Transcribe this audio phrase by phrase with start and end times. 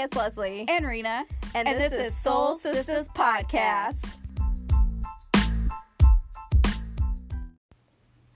[0.00, 0.64] it's Leslie.
[0.66, 4.16] and Rena, And this is Soul Sisters Podcast.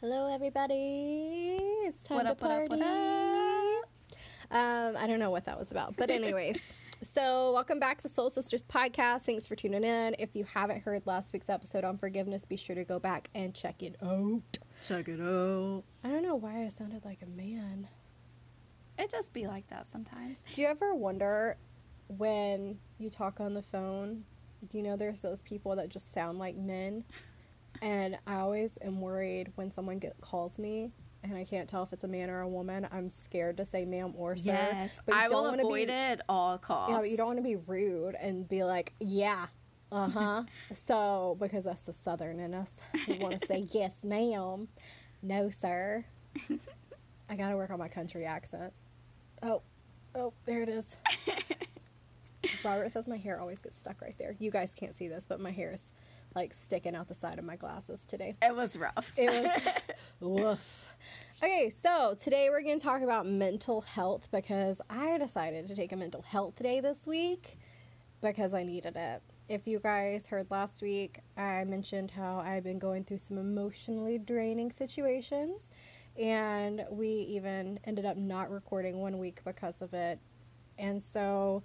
[0.02, 1.56] Hello, everybody.
[1.86, 2.82] It's time What to up, what up, party.
[2.82, 6.58] what Um, I don't know what that was about, but anyways.
[7.14, 9.22] so, welcome back to Soul Sisters Podcast.
[9.22, 10.16] Thanks for tuning in.
[10.18, 13.54] If you haven't heard last week's episode on forgiveness, be sure to go back and
[13.54, 14.42] check it out.
[14.86, 15.82] check it out.
[16.04, 17.88] I don't know why I sounded like a man.
[18.98, 20.42] It just be like that sometimes.
[20.54, 21.56] Do you ever wonder
[22.08, 24.24] when you talk on the phone?
[24.70, 27.04] Do you know there's those people that just sound like men?
[27.82, 30.90] And I always am worried when someone get, calls me
[31.24, 32.86] and I can't tell if it's a man or a woman.
[32.92, 34.52] I'm scared to say ma'am or sir.
[34.52, 36.92] Yes, but I don't will avoid be- it all costs.
[36.92, 39.46] Yeah, but you don't want to be rude and be like, yeah,
[39.90, 40.42] uh huh.
[40.86, 42.70] so, because that's the southern in us,
[43.08, 44.68] we want to say, yes, ma'am,
[45.22, 46.04] no, sir.
[47.28, 48.72] I got to work on my country accent.
[49.44, 49.60] Oh,
[50.14, 50.96] oh, there it is.
[52.64, 54.34] Robert says my hair always gets stuck right there.
[54.38, 55.82] You guys can't see this, but my hair is
[56.34, 58.36] like sticking out the side of my glasses today.
[58.42, 59.12] It was rough.
[59.16, 59.62] It was
[60.20, 60.86] woof.
[61.42, 65.92] Okay, so today we're going to talk about mental health because I decided to take
[65.92, 67.58] a mental health day this week
[68.22, 69.22] because I needed it.
[69.48, 74.16] If you guys heard last week, I mentioned how I've been going through some emotionally
[74.16, 75.70] draining situations,
[76.18, 80.18] and we even ended up not recording one week because of it.
[80.78, 81.62] And so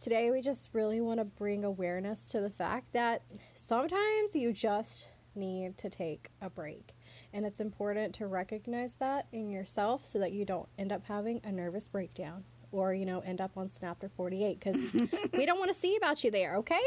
[0.00, 3.22] today we just really want to bring awareness to the fact that
[3.54, 6.94] sometimes you just need to take a break.
[7.32, 11.40] And it's important to recognize that in yourself so that you don't end up having
[11.44, 14.76] a nervous breakdown or, you know, end up on Snapter 48 because
[15.32, 16.82] we don't want to see about you there, okay?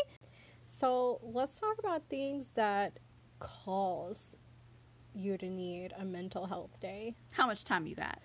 [0.65, 2.99] So let's talk about things that
[3.39, 4.35] cause
[5.17, 8.19] you to need a mental health day How much time you got?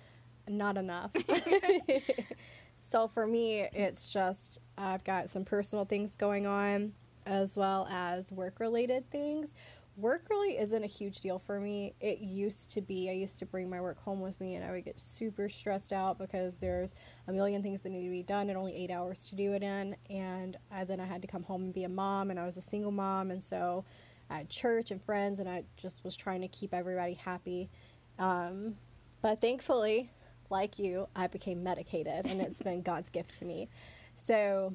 [0.49, 1.11] not enough.
[2.91, 6.93] so for me, it's just I've got some personal things going on
[7.27, 9.51] as well as work related things.
[9.99, 11.95] Work really isn't a huge deal for me.
[12.01, 13.11] It used to be.
[13.11, 15.93] I used to bring my work home with me and I would get super stressed
[15.93, 16.95] out because there's
[17.29, 19.63] a million things that need to be done and only eight hours to do it
[19.63, 19.95] in.
[20.09, 22.57] And I, then I had to come home and be a mom, and I was
[22.57, 23.31] a single mom.
[23.31, 23.85] And so
[24.33, 27.69] Had church and friends, and I just was trying to keep everybody happy.
[28.19, 28.77] Um,
[29.21, 30.11] but thankfully,
[30.51, 33.69] like you, I became medicated, and it's been God's gift to me.
[34.15, 34.73] So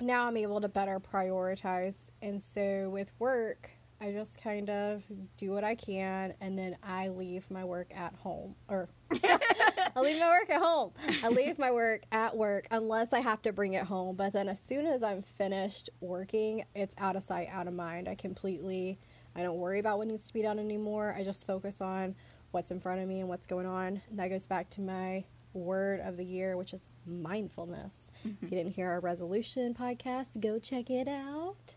[0.00, 1.96] now I'm able to better prioritize.
[2.22, 3.70] And so with work,
[4.00, 5.02] I just kind of
[5.38, 8.54] do what I can, and then I leave my work at home.
[8.68, 8.88] Or
[9.96, 10.92] I leave my work at home.
[11.22, 14.14] I leave my work at work unless I have to bring it home.
[14.14, 18.06] But then as soon as I'm finished working, it's out of sight, out of mind.
[18.06, 18.98] I completely,
[19.34, 21.14] I don't worry about what needs to be done anymore.
[21.18, 22.14] I just focus on
[22.50, 24.02] what's in front of me and what's going on.
[24.10, 25.24] And that goes back to my
[25.54, 27.94] word of the year, which is mindfulness.
[28.22, 28.48] If you mm-hmm.
[28.48, 31.74] didn't hear our resolution podcast, go check it out.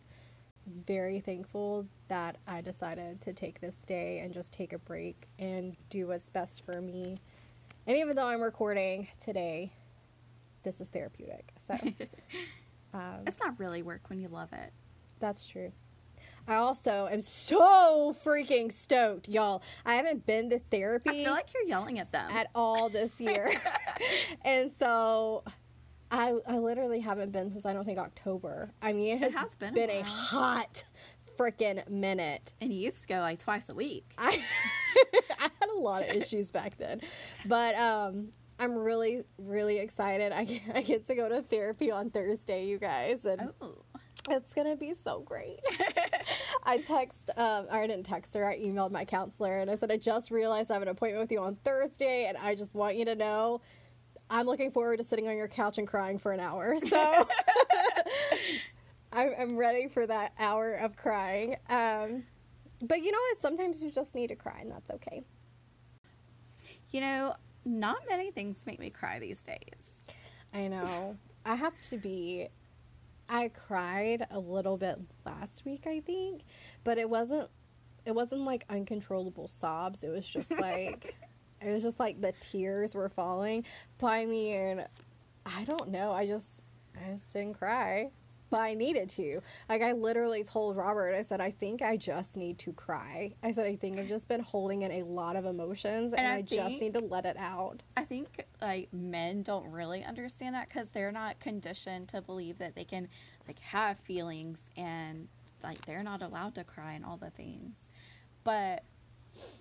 [0.85, 5.77] Very thankful that I decided to take this day and just take a break and
[5.89, 7.21] do what's best for me.
[7.89, 9.73] And even though I'm recording today,
[10.61, 11.51] this is therapeutic.
[11.65, 11.73] So
[12.93, 14.71] um, It's not really work when you love it.
[15.19, 15.71] that's true.
[16.47, 19.63] I also am so freaking stoked, y'all.
[19.87, 21.09] I haven't been to therapy.
[21.09, 22.29] I feel like you're yelling at them.
[22.29, 23.59] at all this year.
[24.45, 25.43] and so
[26.11, 28.69] I I literally haven't been since I don't think October.
[28.83, 30.03] I mean, it has, It has been a been a while.
[30.11, 30.83] hot
[31.39, 32.53] freaking minute.
[32.61, 34.05] and you used to go like twice a week.
[34.19, 34.43] I
[35.39, 37.01] I had a lot of issues back then.
[37.45, 38.29] But um
[38.59, 40.31] I'm really really excited.
[40.31, 43.77] I get, I get to go to therapy on Thursday, you guys, and Oh.
[44.29, 45.59] it's gonna be so great.
[46.63, 48.45] I text, um, or I didn't text her.
[48.45, 51.31] I emailed my counselor and I said, I just realized I have an appointment with
[51.31, 53.61] you on Thursday, and I just want you to know
[54.29, 56.77] I'm looking forward to sitting on your couch and crying for an hour.
[56.77, 57.27] So
[59.11, 61.55] I'm, I'm ready for that hour of crying.
[61.69, 62.23] Um,
[62.81, 63.41] but you know what?
[63.41, 65.23] Sometimes you just need to cry, and that's okay.
[66.91, 70.03] You know, not many things make me cry these days.
[70.53, 71.17] I know.
[71.45, 72.47] I have to be.
[73.27, 76.41] I cried a little bit last week, I think,
[76.83, 77.49] but it wasn't.
[78.05, 80.03] It wasn't like uncontrollable sobs.
[80.03, 81.15] It was just like,
[81.61, 83.65] it was just like the tears were falling
[83.99, 84.87] by me, and
[85.45, 86.11] I don't know.
[86.11, 86.63] I just,
[86.95, 88.09] I just didn't cry,
[88.49, 89.41] but I needed to.
[89.67, 93.33] Like I literally told Robert, I said, I think I just need to cry.
[93.43, 96.27] I said, I think I've just been holding in a lot of emotions, and, And
[96.27, 97.81] I I, just need to let it out.
[97.97, 102.75] I think like men don't really understand that because they're not conditioned to believe that
[102.75, 103.07] they can
[103.47, 105.27] like have feelings and
[105.63, 107.77] like they're not allowed to cry and all the things.
[108.43, 108.83] But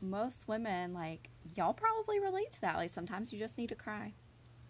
[0.01, 2.77] most women like y'all probably relate to that.
[2.77, 4.13] Like sometimes you just need to cry.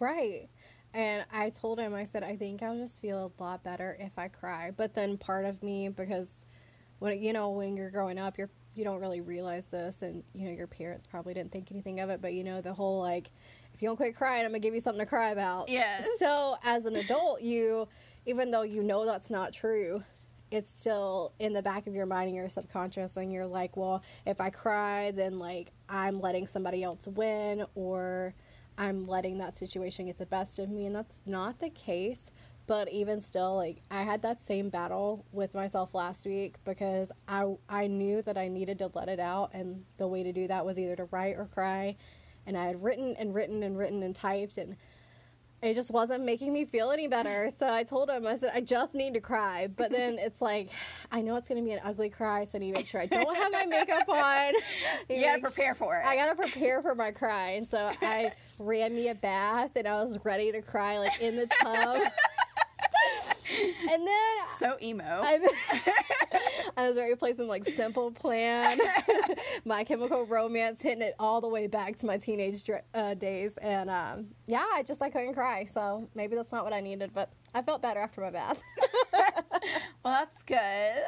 [0.00, 0.48] Right.
[0.94, 4.18] And I told him, I said, I think I'll just feel a lot better if
[4.18, 4.72] I cry.
[4.76, 6.46] But then part of me, because
[6.98, 10.46] when you know when you're growing up, you're you don't really realize this, and you
[10.46, 12.22] know your parents probably didn't think anything of it.
[12.22, 13.30] But you know the whole like,
[13.74, 15.68] if you don't quit crying, I'm gonna give you something to cry about.
[15.68, 16.06] Yes.
[16.18, 17.88] So as an adult, you,
[18.24, 20.02] even though you know that's not true,
[20.50, 24.02] it's still in the back of your mind and your subconscious, and you're like, well,
[24.26, 28.32] if I cry, then like I'm letting somebody else win, or
[28.78, 32.30] I'm letting that situation get the best of me, and that's not the case.
[32.68, 37.56] But even still, like I had that same battle with myself last week because I
[37.68, 40.64] I knew that I needed to let it out, and the way to do that
[40.64, 41.96] was either to write or cry.
[42.46, 44.76] And I had written and written and written and typed, and
[45.60, 47.50] it just wasn't making me feel any better.
[47.58, 49.68] So I told him, I said, I just need to cry.
[49.74, 50.68] But then it's like,
[51.10, 53.00] I know it's going to be an ugly cry, so I need to make sure
[53.00, 54.52] I don't have my makeup on.
[55.08, 56.06] You gotta prepare for it.
[56.06, 60.02] I gotta prepare for my cry, and so I ran me a bath, and I
[60.04, 62.02] was ready to cry like in the tub.
[63.90, 65.22] and then so emo.
[66.78, 68.80] I, I was ready to play some like Simple Plan,
[69.64, 72.64] My Chemical Romance, hitting it all the way back to my teenage
[72.94, 76.72] uh, days, and um, yeah, I just I couldn't cry, so maybe that's not what
[76.72, 78.62] I needed, but I felt better after my bath.
[79.12, 79.34] well,
[80.04, 81.02] that's good.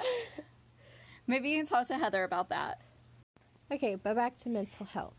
[1.26, 2.82] Maybe you can talk to Heather about that.
[3.73, 5.14] okay, but back to mental health.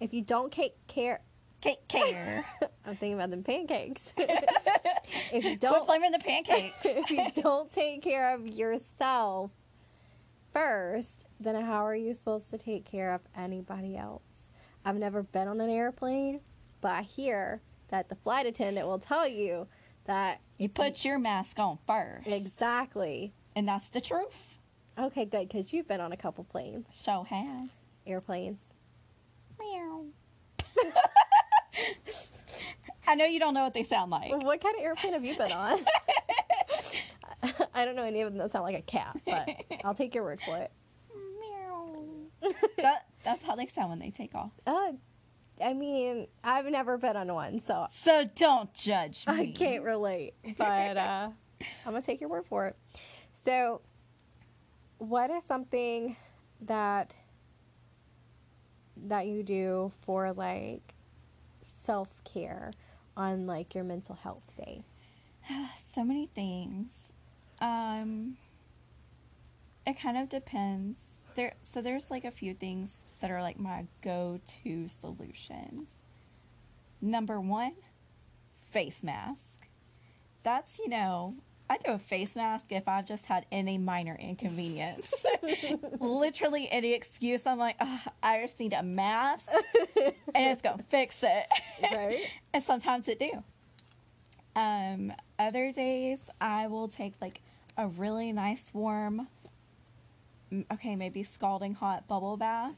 [0.00, 1.20] If you don't take care,
[1.60, 2.44] Cake care.
[2.84, 4.12] I'm thinking about them pancakes.
[4.18, 6.84] if you don't blaming the pancakes.
[6.84, 9.50] if you don't take care of yourself
[10.54, 14.22] first, then how are you supposed to take care of anybody else?
[14.84, 16.40] I've never been on an airplane,
[16.80, 19.66] but I hear that the flight attendant will tell you
[20.06, 22.26] that You put your mask on first.
[22.26, 23.32] exactly.
[23.56, 24.56] And that's the truth.
[24.98, 27.68] Okay, good, because you've been on a couple planes, Show has.
[28.06, 28.58] airplanes.
[29.58, 30.04] Meow.
[33.06, 34.30] I know you don't know what they sound like.
[34.30, 35.78] What kind of airplane have you been on?
[37.74, 39.48] I don't know any of them that sound like a cat, but
[39.84, 40.70] I'll take your word for it.
[41.40, 42.50] Meow.
[42.78, 44.52] that, that's how they sound when they take off.
[44.66, 44.92] Uh,
[45.62, 49.32] I mean, I've never been on one, so So don't judge me.
[49.34, 51.28] I can't relate, but uh,
[51.86, 52.76] I'm gonna take your word for it.
[53.32, 53.80] So,
[54.98, 56.16] what is something
[56.62, 57.14] that
[59.06, 60.94] that you do for like
[61.82, 62.72] self care
[63.16, 64.82] on like your mental health day?
[65.94, 66.92] so many things.
[67.64, 68.36] Um,
[69.86, 71.00] it kind of depends.
[71.34, 75.88] There, so there's like a few things that are like my go-to solutions.
[77.00, 77.72] Number one,
[78.70, 79.66] face mask.
[80.42, 81.36] That's you know,
[81.70, 85.12] I do a face mask if I've just had any minor inconvenience.
[86.00, 87.46] Literally any excuse.
[87.46, 89.48] I'm like, "Ugh, I just need a mask,
[89.96, 91.46] and it's gonna fix it.
[91.82, 92.26] Right?
[92.52, 93.42] and sometimes it do.
[94.54, 97.40] Um, other days I will take like
[97.76, 99.28] a really nice warm,
[100.72, 102.74] okay, maybe scalding hot bubble bath.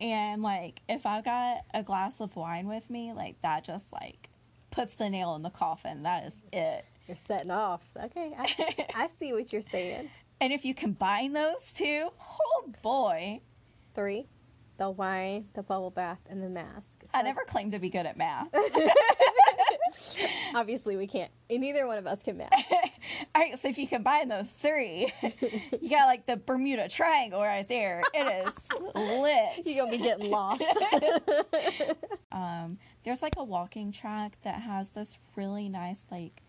[0.00, 4.28] And like if I've got a glass of wine with me, like that just like
[4.70, 6.04] puts the nail in the coffin.
[6.04, 6.84] That is it.
[7.06, 7.82] You're setting off.
[7.96, 10.10] Okay, I, I see what you're saying.
[10.40, 12.10] And if you combine those two,
[12.40, 13.40] oh boy.
[13.94, 14.28] Three,
[14.76, 17.02] the wine, the bubble bath, and the mask.
[17.12, 18.48] I never claimed to be good at math.
[20.54, 21.30] Obviously, we can't.
[21.50, 22.50] Neither one of us can math.
[23.34, 25.12] All right, so if you combine those three,
[25.80, 28.02] you got like the Bermuda Triangle right there.
[28.14, 28.52] It is
[28.94, 29.66] lit.
[29.66, 30.62] You're gonna be getting lost.
[32.30, 36.42] Um, there's like a walking track that has this really nice like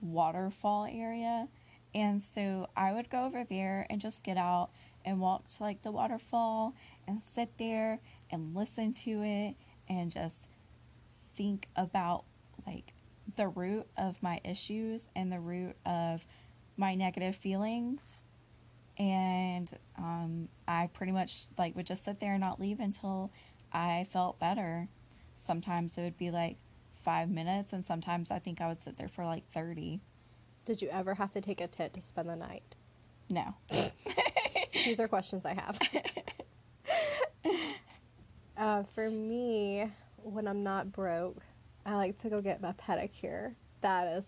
[0.00, 1.48] waterfall area,
[1.94, 4.70] and so I would go over there and just get out
[5.04, 6.74] and walk to like the waterfall
[7.06, 9.54] and sit there and listen to it
[9.88, 10.48] and just
[11.36, 12.24] think about
[12.66, 12.92] like
[13.36, 16.24] the root of my issues and the root of
[16.76, 18.00] my negative feelings
[18.98, 23.30] and um, i pretty much like would just sit there and not leave until
[23.72, 24.88] i felt better
[25.36, 26.56] sometimes it would be like
[27.02, 30.00] five minutes and sometimes i think i would sit there for like 30
[30.64, 32.74] Did you ever have to take a tit to spend the night?
[33.28, 33.54] no
[34.84, 35.78] These are questions I have.
[38.56, 39.90] uh, for me,
[40.22, 41.42] when I'm not broke,
[41.84, 43.54] I like to go get my pedicure.
[43.80, 44.24] That is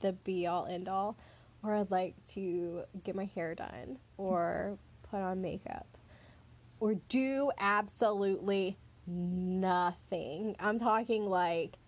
[0.00, 1.16] the be all end all.
[1.62, 4.78] Or I'd like to get my hair done or
[5.10, 5.86] put on makeup
[6.80, 8.76] or do absolutely
[9.06, 10.56] nothing.
[10.58, 11.78] I'm talking like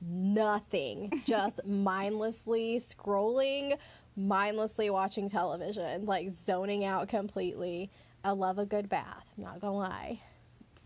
[0.00, 3.78] nothing, just mindlessly scrolling,
[4.16, 7.90] mindlessly watching television, like zoning out completely.
[8.24, 10.20] I love a good bath, not gonna lie.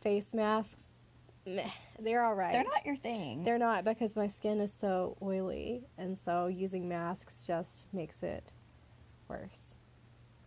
[0.00, 0.88] Face masks,
[1.47, 2.53] meh, they're all right.
[2.53, 3.45] They're not your thing.
[3.45, 8.53] They're not because my skin is so oily, and so using masks just makes it
[9.29, 9.75] worse.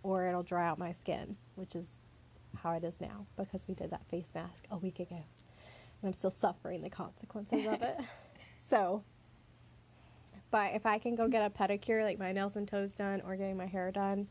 [0.04, 2.00] Or it'll dry out my skin, which is
[2.56, 5.16] how it is now because we did that face mask a week ago.
[5.16, 7.98] And I'm still suffering the consequences of it.
[8.70, 9.04] So,
[10.52, 13.36] but if I can go get a pedicure, like my nails and toes done, or
[13.36, 14.28] getting my hair done,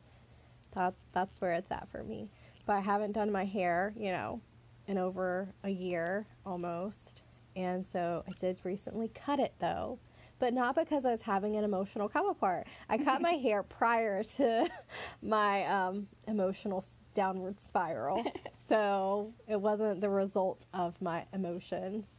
[0.76, 2.30] that that's where it's at for me.
[2.64, 4.40] But I haven't done my hair, you know,
[4.88, 7.22] in over a year almost.
[7.54, 9.98] And so I did recently cut it though,
[10.38, 12.66] but not because I was having an emotional come apart.
[12.88, 14.68] I cut my hair prior to
[15.22, 18.24] my um, emotional downward spiral.
[18.68, 22.10] so it wasn't the result of my emotions.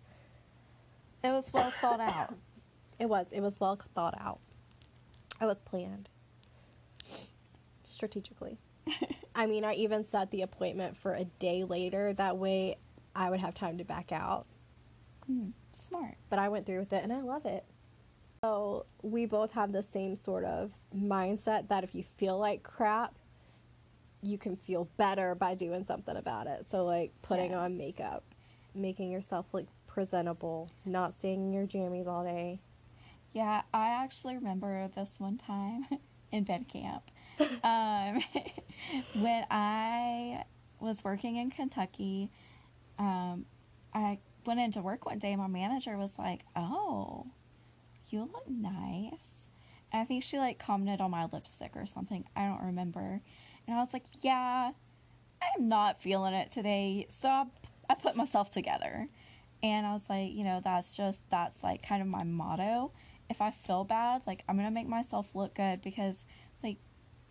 [1.24, 2.34] it was well thought out.
[3.00, 3.32] It was.
[3.32, 4.40] It was well thought out.
[5.42, 6.10] It was planned
[7.86, 8.58] strategically.
[9.40, 12.12] I mean, I even set the appointment for a day later.
[12.12, 12.76] That way,
[13.16, 14.46] I would have time to back out.
[15.26, 16.16] Hmm, smart.
[16.30, 17.64] But I went through with it, and I love it.
[18.44, 23.16] So we both have the same sort of mindset that if you feel like crap,
[24.22, 26.66] you can feel better by doing something about it.
[26.70, 28.26] So like putting on makeup,
[28.76, 32.60] making yourself look presentable, not staying in your jammies all day.
[33.32, 35.86] Yeah, I actually remember this one time
[36.34, 37.04] in bed camp.
[37.64, 38.22] Um,
[39.20, 40.44] when I
[40.80, 42.32] was working in Kentucky,
[42.98, 43.46] um,
[43.94, 47.28] I went into work one day my manager was like, Oh,
[48.10, 49.32] you look nice.
[49.92, 52.26] And I think she like commented on my lipstick or something.
[52.36, 53.22] I don't remember.
[53.68, 54.72] And I was like, Yeah,
[55.42, 57.08] I'm not feeling it today.
[57.10, 57.46] So I,
[57.90, 59.08] I put myself together.
[59.62, 62.92] And I was like, you know, that's just, that's like kind of my motto.
[63.30, 66.16] If I feel bad, like I'm to make myself look good because,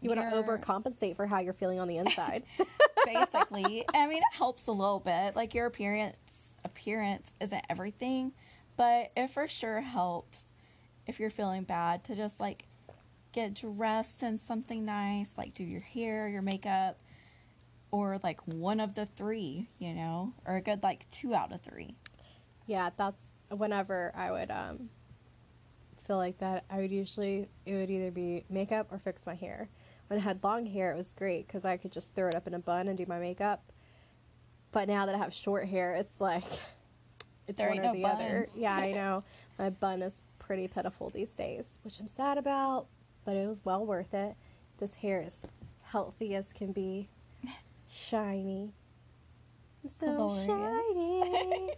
[0.01, 2.45] You want to overcompensate for how you're feeling on the inside.
[3.05, 3.85] basically.
[3.95, 5.35] I mean, it helps a little bit.
[5.37, 6.17] Like your appearance
[6.65, 8.33] appearance isn't everything,
[8.77, 10.45] but it for sure helps
[11.07, 12.67] if you're feeling bad to just like
[13.33, 16.99] get dressed in something nice, like do your hair, your makeup,
[17.91, 21.61] or like one of the three, you know, or a good like two out of
[21.63, 21.95] three.
[22.67, 24.91] yeah, that's whenever I would um
[26.07, 26.65] feel like that.
[26.71, 29.69] I would usually it would either be makeup or fix my hair.
[30.09, 32.47] When I had long hair, it was great because I could just throw it up
[32.47, 33.63] in a bun and do my makeup.
[34.73, 36.45] But now that I have short hair, it's like
[37.47, 38.11] it's There one or no the bun.
[38.17, 38.49] other.
[38.57, 39.23] Yeah, I know.
[39.59, 42.87] My bun is pretty pitiful these days, which I'm sad about,
[43.25, 44.35] but it was well worth it.
[44.79, 45.35] This hair is
[45.83, 47.09] healthy as can be,
[47.91, 48.73] shiny,
[50.01, 50.47] so Glorious.
[50.47, 51.75] shiny.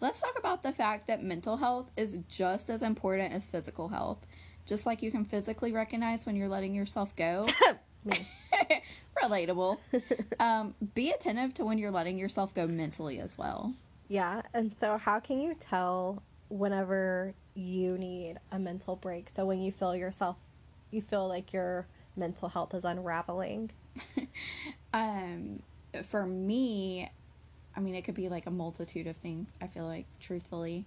[0.00, 4.26] Let's talk about the fact that mental health is just as important as physical health.
[4.68, 7.48] Just like you can physically recognize when you're letting yourself go.
[9.22, 9.78] Relatable.
[10.40, 13.74] um, be attentive to when you're letting yourself go mentally as well.
[14.08, 19.30] Yeah, and so how can you tell whenever you need a mental break?
[19.34, 20.36] So when you feel yourself,
[20.90, 23.70] you feel like your mental health is unraveling.
[24.92, 25.62] Um,
[26.04, 27.10] for me,
[27.76, 30.86] I mean, it could be like a multitude of things, I feel like, truthfully.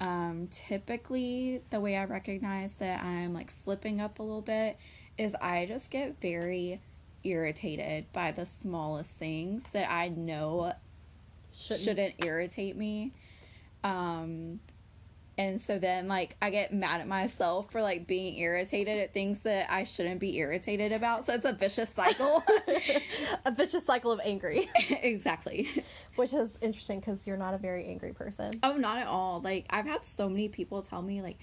[0.00, 4.78] Um, typically, the way I recognize that I'm like slipping up a little bit
[5.16, 6.80] is I just get very
[7.24, 10.72] irritated by the smallest things that I know
[11.52, 13.12] shouldn't, irritate me.
[13.82, 14.60] Um,
[15.38, 19.38] and so then, like, I get mad at myself for like being irritated at things
[19.40, 21.24] that I shouldn't be irritated about.
[21.24, 22.42] So it's a vicious cycle.
[23.46, 25.84] a vicious cycle of angry, exactly.
[26.16, 28.50] which is interesting because you're not a very angry person.
[28.64, 29.40] Oh, not at all.
[29.40, 31.38] Like, I've had so many people tell me, like,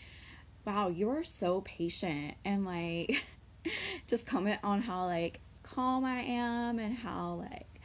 [0.66, 2.34] wow, you're so patient.
[2.44, 3.24] And, like,
[4.08, 7.80] just comment on how, like, calm I am and how, like,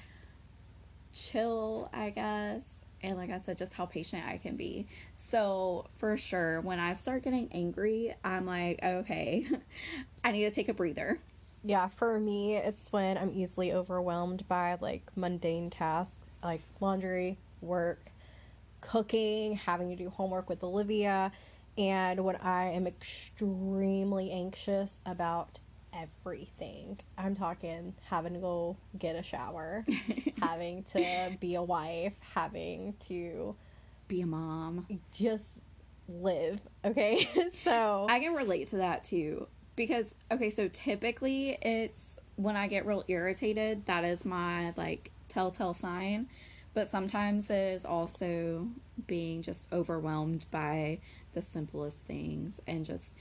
[1.13, 2.80] chill, I guess.
[3.03, 4.87] And, like I said, just how patient I can be.
[5.17, 9.47] So, for sure, when I start getting angry, I'm like, okay,
[10.25, 11.19] I need to take a breather.
[11.63, 18.01] Yeah, for me, it's when I'm easily overwhelmed by like mundane tasks like laundry, work,
[18.81, 21.33] cooking, having to do homework with Olivia,
[21.77, 25.59] and when I am extremely anxious about
[25.93, 26.99] everything.
[27.19, 29.85] I'm talking having to go get a shower,
[30.41, 33.55] having to be a wife, having to
[34.09, 34.87] Be a mom.
[35.13, 35.55] just
[36.09, 37.29] live, okay?
[37.53, 39.47] so I can relate to that too.
[39.77, 45.75] Because, okay, so typically it's when I get real irritated, that is my like telltale
[45.75, 46.29] sign.
[46.73, 48.69] But sometimes it is also
[49.07, 51.01] being just overwhelmed by
[51.33, 53.13] the simplest things and just,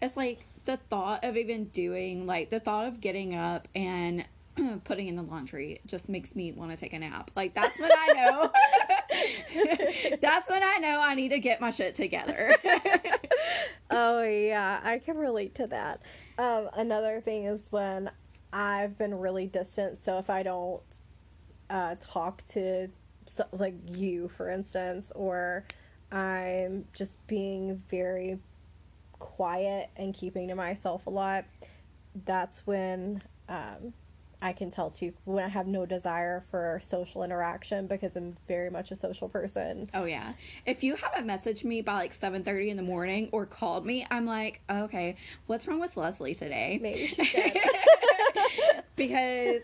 [0.00, 4.26] it's like the thought of even doing, like the thought of getting up and
[4.84, 7.30] putting in the laundry just makes me want to take a nap.
[7.34, 8.52] Like that's when I know
[10.20, 12.54] That's when I know I need to get my shit together.
[13.90, 16.02] oh yeah, I can relate to that.
[16.36, 18.10] Um, another thing is when
[18.52, 20.02] I've been really distant.
[20.02, 20.82] So if I don't
[21.70, 22.88] uh, talk to
[23.24, 25.64] so, like you, for instance, or
[26.12, 28.38] I'm just being very
[29.18, 31.44] quiet and keeping to myself a lot,
[32.24, 33.92] that's when um,
[34.40, 38.70] I can tell too when I have no desire for social interaction because I'm very
[38.70, 39.88] much a social person.
[39.94, 40.34] Oh yeah.
[40.64, 44.06] If you haven't messaged me by like seven thirty in the morning or called me,
[44.10, 46.78] I'm like, okay, what's wrong with Leslie today?
[46.80, 47.58] Maybe she should.
[48.96, 49.62] because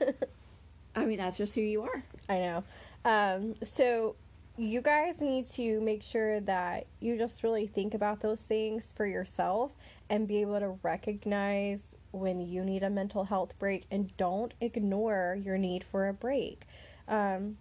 [0.96, 2.02] I mean that's just who you are.
[2.28, 2.64] I know.
[3.04, 4.16] Um, so
[4.56, 9.04] you guys need to make sure that you just really think about those things for
[9.04, 9.72] yourself
[10.08, 15.36] and be able to recognize when you need a mental health break and don't ignore
[15.40, 16.66] your need for a break.
[17.08, 17.56] Um,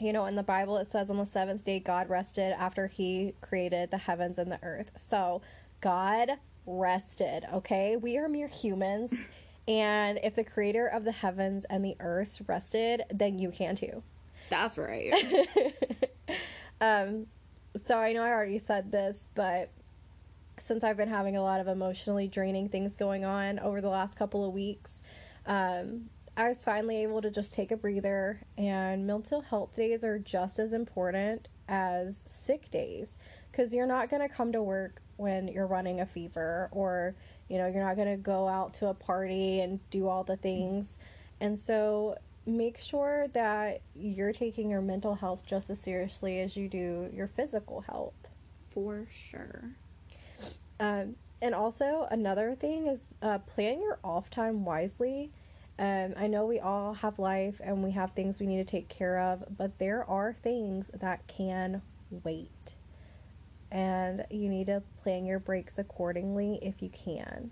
[0.00, 3.34] you know, in the Bible, it says on the seventh day, God rested after he
[3.40, 4.90] created the heavens and the earth.
[4.96, 5.42] So,
[5.80, 6.32] God
[6.66, 7.96] rested, okay?
[7.96, 9.14] We are mere humans.
[9.68, 14.04] And if the creator of the heavens and the earth rested, then you can too.
[14.48, 15.12] That's right.
[16.80, 17.26] um,
[17.86, 19.70] so I know I already said this, but
[20.58, 24.16] since I've been having a lot of emotionally draining things going on over the last
[24.16, 25.02] couple of weeks,
[25.46, 28.40] um, I was finally able to just take a breather.
[28.56, 33.18] And mental health days are just as important as sick days
[33.50, 37.14] because you're not going to come to work when you're running a fever or
[37.48, 40.36] you know you're not going to go out to a party and do all the
[40.36, 40.98] things
[41.40, 46.68] and so make sure that you're taking your mental health just as seriously as you
[46.68, 48.14] do your physical health.
[48.68, 49.70] For sure.
[50.78, 55.30] Um, and also, another thing is uh, plan your off time wisely.
[55.78, 58.88] Um, I know we all have life and we have things we need to take
[58.88, 61.82] care of, but there are things that can
[62.24, 62.76] wait.
[63.70, 67.50] And you need to plan your breaks accordingly if you can.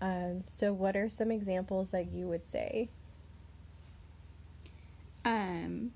[0.00, 2.90] Um, so, what are some examples that you would say?
[5.24, 5.92] Um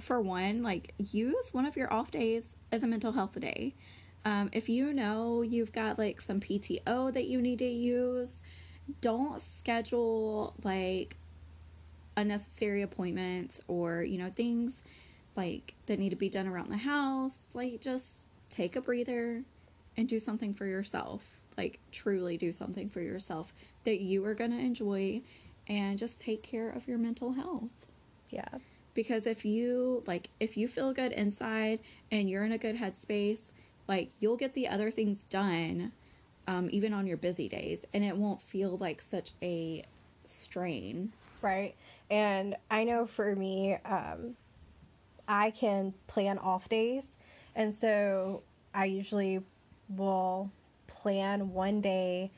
[0.00, 3.74] for one like use one of your off days as a mental health day.
[4.24, 8.40] Um, if you know you've got like some pto that you need to use
[9.00, 11.16] don't schedule like
[12.16, 14.74] unnecessary appointments or you know things
[15.36, 17.38] like that need to be done around the house.
[17.54, 19.42] Like just take a breather
[19.96, 21.40] and do something for yourself.
[21.56, 23.52] Like truly do something for yourself
[23.84, 25.22] that you are to enjoy
[25.68, 27.86] and just take care of your mental health.
[28.30, 28.48] Yeah.
[28.94, 33.52] Because if you like if you feel good inside and you're in a good headspace,
[33.88, 35.92] like you'll get the other things done
[36.46, 39.82] um, even on your busy days and it won't feel like such a
[40.24, 41.12] strain.
[41.40, 41.74] Right.
[42.10, 44.36] And I know for me, um,
[45.26, 47.16] I can plan off days.
[47.54, 48.42] And so
[48.74, 49.40] I usually
[49.88, 50.50] will
[50.86, 52.30] plan one day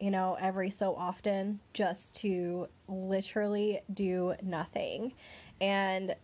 [0.00, 5.12] you know, every so often just to literally do nothing.
[5.60, 6.14] And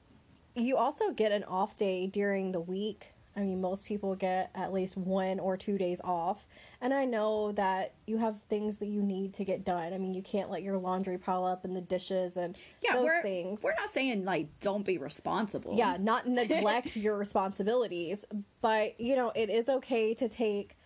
[0.55, 3.07] you also get an off day during the week.
[3.35, 6.47] I mean, most people get at least one or two days off.
[6.83, 9.95] And I know that you have things that you need to get done.
[9.95, 13.05] I mean, you can't let your laundry pile up and the dishes and yeah, those
[13.05, 13.63] we're, things.
[13.63, 15.75] We're not saying like don't be responsible.
[15.79, 18.23] Yeah, not neglect your responsibilities.
[18.61, 20.77] But, you know, it is okay to take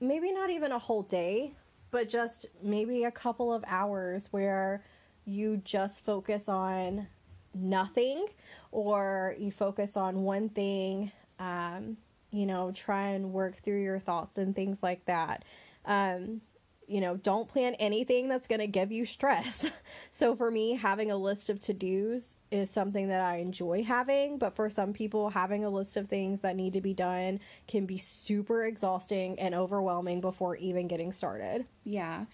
[0.00, 1.54] maybe not even a whole day,
[1.92, 4.82] but just maybe a couple of hours where
[5.24, 7.06] you just focus on
[7.54, 8.26] nothing
[8.72, 11.96] or you focus on one thing um,
[12.32, 15.44] you know try and work through your thoughts and things like that.
[15.84, 16.40] Um,
[16.88, 19.70] you know don't plan anything that's going to give you stress.
[20.10, 24.54] So for me having a list of to-dos is something that I enjoy having, but
[24.54, 27.98] for some people, having a list of things that need to be done can be
[27.98, 31.66] super exhausting and overwhelming before even getting started.
[31.84, 32.26] Yeah.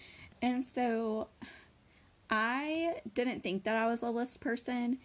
[0.42, 1.28] And so
[2.31, 4.98] I didn't think that I was a list person.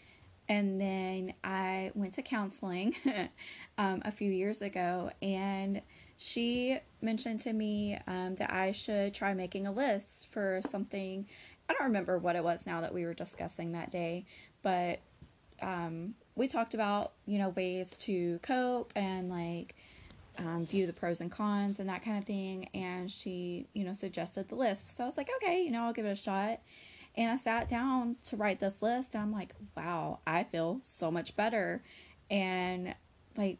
[0.49, 2.95] And then I went to counseling
[3.77, 5.81] um, a few years ago, and
[6.17, 11.25] she mentioned to me um, that I should try making a list for something.
[11.69, 14.25] I don't remember what it was now that we were discussing that day,
[14.63, 14.99] but
[15.61, 19.75] um, we talked about you know ways to cope and like
[20.39, 22.69] um, view the pros and cons and that kind of thing.
[22.73, 24.97] And she you know suggested the list.
[24.97, 26.59] So i was like okay you know i'll give it a shot.
[27.15, 31.11] And i sat down to write this list and i'm like wow i feel so
[31.11, 31.83] much better.
[32.31, 32.95] And
[33.37, 33.57] like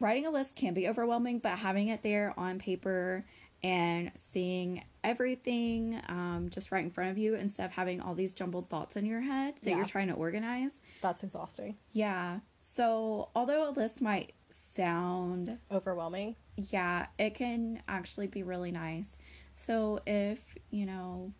[0.00, 3.24] writing a list can be overwhelming but having it there on paper
[3.62, 8.34] and seeing everything um, just right in front of you instead of having all these
[8.34, 9.76] jumbled thoughts in your head that yeah.
[9.76, 11.76] you're trying to organize That's exhausting.
[11.92, 12.40] Yeah.
[12.60, 16.36] So, although a list might sound, Overwhelming.
[16.56, 19.16] yeah, it can actually be really nice.
[19.54, 21.32] So, if, you know,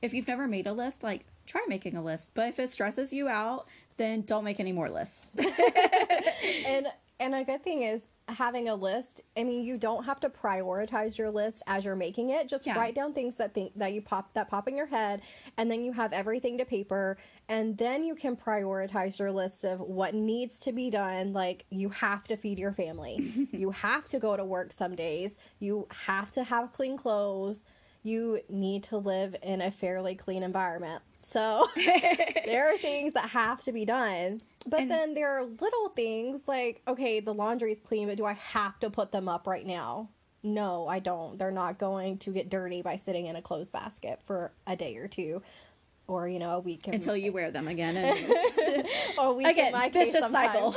[0.00, 2.30] if you've never made a list, like try making a list.
[2.34, 5.26] But if it stresses you out, then don't make any more lists.
[6.66, 6.86] and
[7.20, 11.18] and a good thing is having a list i mean you don't have to prioritize
[11.18, 12.48] your list as you're making it.
[12.48, 12.76] Just Yeah.
[12.78, 15.20] write down things that think that you pop that pop in your head
[15.56, 17.16] and then you have everything to paper
[17.48, 21.32] and then you can prioritize your list of what needs to be done.
[21.32, 23.48] Like you have to feed your family.
[23.52, 25.38] You have to go to work some days.
[25.58, 27.64] You have to have clean clothes.
[28.02, 33.60] You need to live in a fairly clean environment so there are things that have
[33.62, 34.42] to be done.
[34.68, 38.34] But And- then there are little things like, okay, the laundry's clean, but do I
[38.34, 40.10] have to put them up right now?
[40.42, 41.38] No, I don't.
[41.38, 44.96] They're not going to get dirty by sitting in a clothes basket for a day
[44.96, 45.42] or two.
[46.06, 46.86] Or, you know, a week.
[46.86, 47.96] Until you wear them again.
[47.96, 48.86] And
[49.18, 50.76] or a week again, in my case sometimes.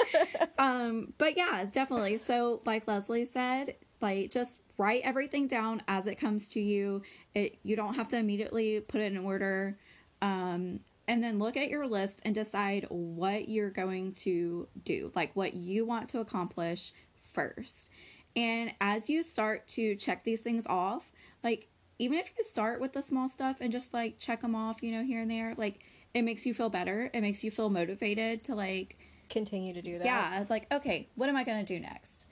[0.58, 2.16] um, but yeah, definitely.
[2.16, 7.02] So, like Leslie said, like just write everything down as it comes to you.
[7.34, 9.78] It you don't have to immediately put it in order.
[10.20, 15.34] Um, and then look at your list and decide what you're going to do, like
[15.34, 16.92] what you want to accomplish
[17.24, 17.90] first.
[18.36, 21.10] And as you start to check these things off,
[21.42, 24.82] like even if you start with the small stuff and just like check them off,
[24.82, 25.80] you know, here and there, like
[26.14, 27.10] it makes you feel better.
[27.12, 28.96] It makes you feel motivated to like
[29.28, 30.04] Continue to do that.
[30.04, 32.26] yeah, like okay, what am I gonna do next?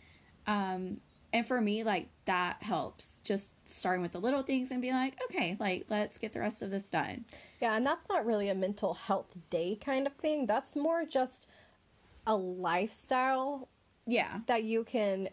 [0.47, 0.99] Um,
[1.33, 3.19] and for me, like that helps.
[3.25, 6.63] Just starting with the little things and being like, okay, like let's get the rest
[6.63, 7.25] of this done.
[7.61, 10.47] Yeah, and that's not really a mental health day kind of thing.
[10.47, 11.47] That's more just
[12.27, 13.69] a lifestyle
[14.07, 15.29] Yeah, that you can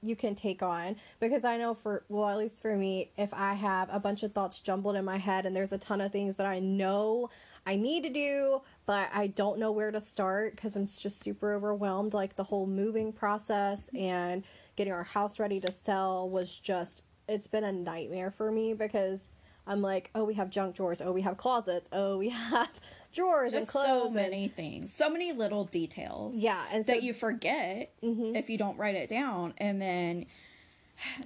[0.00, 3.54] you can take on because I know for well at least for me if I
[3.54, 6.36] have a bunch of thoughts jumbled in my head and there's a ton of things
[6.36, 7.30] that I know
[7.66, 11.52] I need to do but I don't know where to start cuz I'm just super
[11.52, 14.44] overwhelmed like the whole moving process and
[14.78, 19.28] getting our house ready to sell was just it's been a nightmare for me because
[19.66, 22.70] I'm like oh we have junk drawers oh we have closets oh we have
[23.12, 26.36] drawers and just clothes so and- many things, so many little details.
[26.36, 28.36] yeah and so that you forget Mhm.
[28.36, 30.26] if you don't write it down, and then.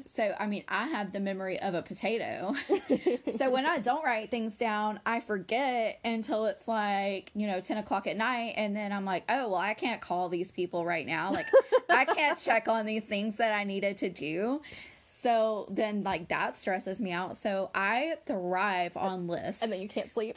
[0.06, 2.54] So, I mean, I have the memory of a potato.
[3.38, 7.78] so, when I don't write things down, I forget until it's like, you know, 10
[7.78, 8.54] o'clock at night.
[8.56, 11.32] And then I'm like, oh, well, I can't call these people right now.
[11.32, 11.48] Like,
[11.90, 14.61] I can't check on these things that I needed to do.
[15.02, 17.37] So, then, like, that stresses me out.
[17.37, 19.62] So, I thrive on lists.
[19.62, 20.37] and then you can't sleep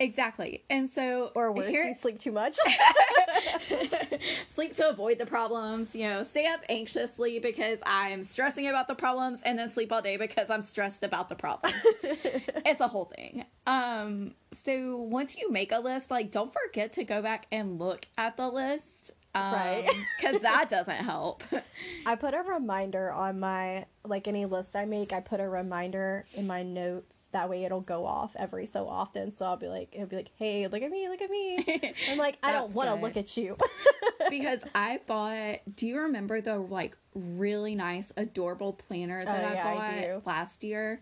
[0.00, 0.64] exactly.
[0.70, 2.56] And so, or worse here- you sleep too much
[4.54, 8.94] sleep to avoid the problems, you know, stay up anxiously because I'm stressing about the
[8.94, 11.76] problems and then sleep all day because I'm stressed about the problems.
[12.02, 13.44] it's a whole thing.
[13.66, 18.06] Um so once you make a list, like don't forget to go back and look
[18.16, 19.12] at the list.
[19.34, 19.88] Um, Right.
[20.20, 21.44] cuz that doesn't help.
[22.06, 25.12] I put a reminder on my like any list I make.
[25.12, 27.28] I put a reminder in my notes.
[27.32, 29.30] That way it'll go off every so often.
[29.32, 31.94] So I'll be like, it'll be like, hey, look at me, look at me.
[32.08, 33.56] I'm like, I don't want to look at you.
[34.30, 39.52] because I bought do you remember the like really nice adorable planner that Oh, I
[39.54, 39.90] yeah, I bought.
[39.92, 40.28] Mm-hmm.
[40.28, 41.00] last year?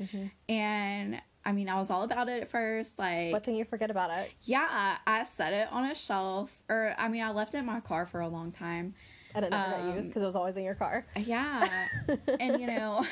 [0.48, 3.90] And I mean, I was all about it at first like what thing you forget
[3.90, 4.32] about it?
[4.42, 7.80] Yeah, I set it on a shelf, or I mean, I left it in my
[7.80, 8.94] car for a long time.
[9.34, 11.06] And it never got Um, used because it was always in your car.
[11.16, 11.86] Yeah,
[12.40, 13.06] and you know,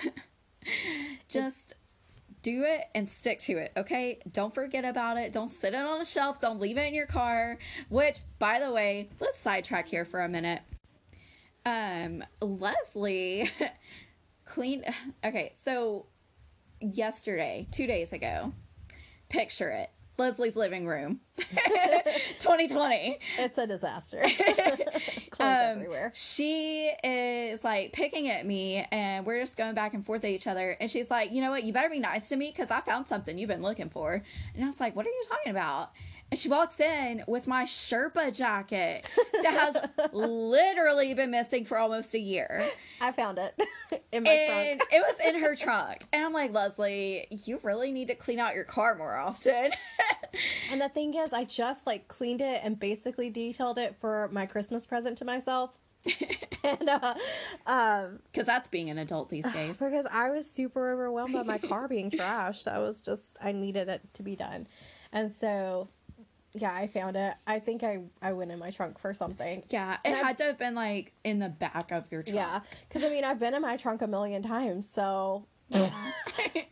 [1.28, 1.74] just
[2.42, 4.18] do it and stick to it, okay?
[4.30, 5.32] Don't forget about it.
[5.32, 6.38] Don't sit it on a shelf.
[6.40, 7.58] Don't leave it in your car.
[7.88, 10.60] Which, by the way, let's sidetrack here for a minute.
[11.64, 13.50] Um, Leslie
[14.44, 14.84] clean.
[15.24, 16.06] Okay, so
[16.92, 18.52] yesterday, two days ago,
[19.28, 19.90] picture it.
[20.16, 21.18] Leslie's living room,
[22.38, 23.18] 2020.
[23.38, 24.22] It's a disaster.
[25.30, 26.12] Clothes Um, everywhere.
[26.14, 30.46] She is like picking at me, and we're just going back and forth at each
[30.46, 30.76] other.
[30.80, 31.64] And she's like, "You know what?
[31.64, 34.22] You better be nice to me because I found something you've been looking for."
[34.54, 35.90] And I was like, "What are you talking about?"
[36.30, 39.08] And she walks in with my Sherpa jacket
[39.42, 39.76] that has
[40.12, 42.66] literally been missing for almost a year.
[43.00, 43.54] I found it
[44.12, 44.92] in my And trunk.
[44.92, 46.04] it was in her trunk.
[46.12, 49.70] And I'm like, Leslie, you really need to clean out your car more often.
[50.72, 54.46] And the thing is, I just like cleaned it and basically detailed it for my
[54.46, 55.70] Christmas present to myself.
[56.64, 57.14] and uh,
[57.68, 59.76] um, Because that's being an adult these days.
[59.76, 62.66] because I was super overwhelmed by my car being trashed.
[62.66, 64.66] I was just I needed it to be done,
[65.12, 65.86] and so
[66.54, 67.34] yeah, I found it.
[67.46, 69.62] I think I I went in my trunk for something.
[69.70, 72.36] Yeah, it And had to have been like in the back of your trunk.
[72.36, 75.46] Yeah, because I mean I've been in my trunk a million times, so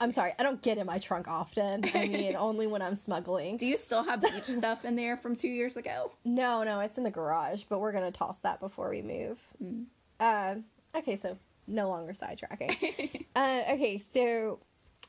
[0.01, 1.85] I'm sorry, I don't get in my trunk often.
[1.95, 3.57] I mean, only when I'm smuggling.
[3.57, 6.13] Do you still have beach stuff in there from two years ago?
[6.25, 9.41] No, no, it's in the garage, but we're gonna toss that before we move.
[9.63, 9.85] Mm.
[10.21, 10.57] Uh,
[10.97, 13.25] okay, so no longer sidetracking.
[13.37, 14.61] uh, okay, so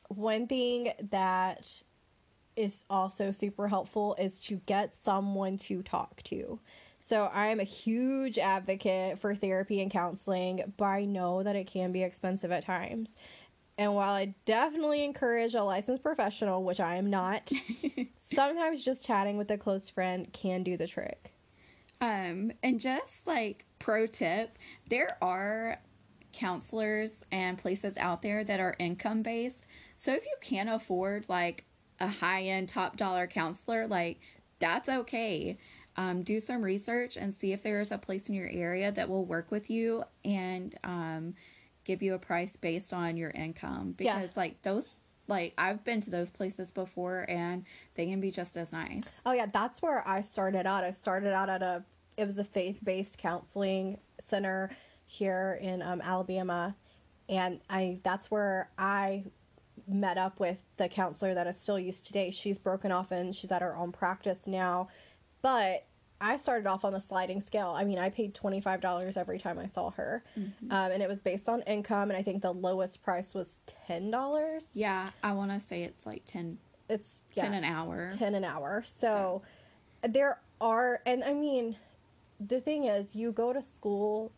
[0.08, 1.82] one thing that
[2.56, 6.58] is also super helpful is to get someone to talk to.
[7.00, 11.92] So I'm a huge advocate for therapy and counseling, but I know that it can
[11.92, 13.16] be expensive at times.
[13.76, 17.50] And while I definitely encourage a licensed professional, which I am not,
[18.34, 21.32] sometimes just chatting with a close friend can do the trick.
[22.00, 25.78] Um, and just like pro tip, there are
[26.32, 29.66] counselors and places out there that are income based.
[29.96, 31.64] So if you can't afford like
[32.00, 34.20] a high end top dollar counselor, like
[34.58, 35.58] that's okay.
[35.96, 39.24] Um, do some research and see if there's a place in your area that will
[39.24, 41.34] work with you and um,
[41.84, 44.40] give you a price based on your income because Yeah.
[44.40, 44.96] like those
[45.28, 49.22] like I've been to those places before and they can be just as nice.
[49.24, 50.82] Oh yeah, that's where I started out.
[50.84, 51.82] I started out at a
[52.16, 54.70] it was a faith-based counseling center
[55.06, 56.74] here in um, Alabama,
[57.28, 59.24] and I that's where I
[59.86, 62.30] met up with the counselor that I still use today.
[62.30, 64.88] She's broken off and she's at her own practice now,
[65.42, 65.86] but
[66.20, 67.74] I started off on the sliding scale.
[67.76, 71.08] I mean, I paid twenty five dollars every time I saw her, um, and it
[71.08, 72.10] was based on income.
[72.10, 74.70] And I think the lowest price was ten dollars.
[74.74, 76.56] Yeah, I want to say it's like 10,
[76.88, 78.10] It's 10 an hour.
[78.16, 78.82] 10 an hour.
[78.86, 79.42] So,
[80.02, 81.76] there are, and I mean,
[82.40, 84.32] the thing is, you go to school,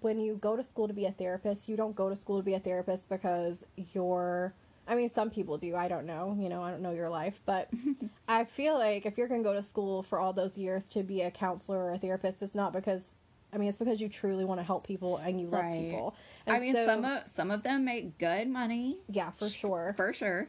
[0.00, 2.42] when you go to school to be a therapist, you don't go to school to
[2.44, 4.52] be a therapist because you're,
[4.86, 5.74] I mean, some people do.
[5.76, 6.36] I don't know.
[6.38, 7.40] You know, I don't know your life.
[7.46, 7.70] But
[8.28, 11.02] I feel like if you're going to go to school for all those years to
[11.02, 13.12] be a counselor or a therapist, it's not because.
[13.52, 15.80] I mean, it's because you truly want to help people and you love Right.
[15.80, 16.16] people.
[16.44, 19.94] I And mean, so- some of some of them make good money, yeah, for sure.
[19.96, 20.48] for sure.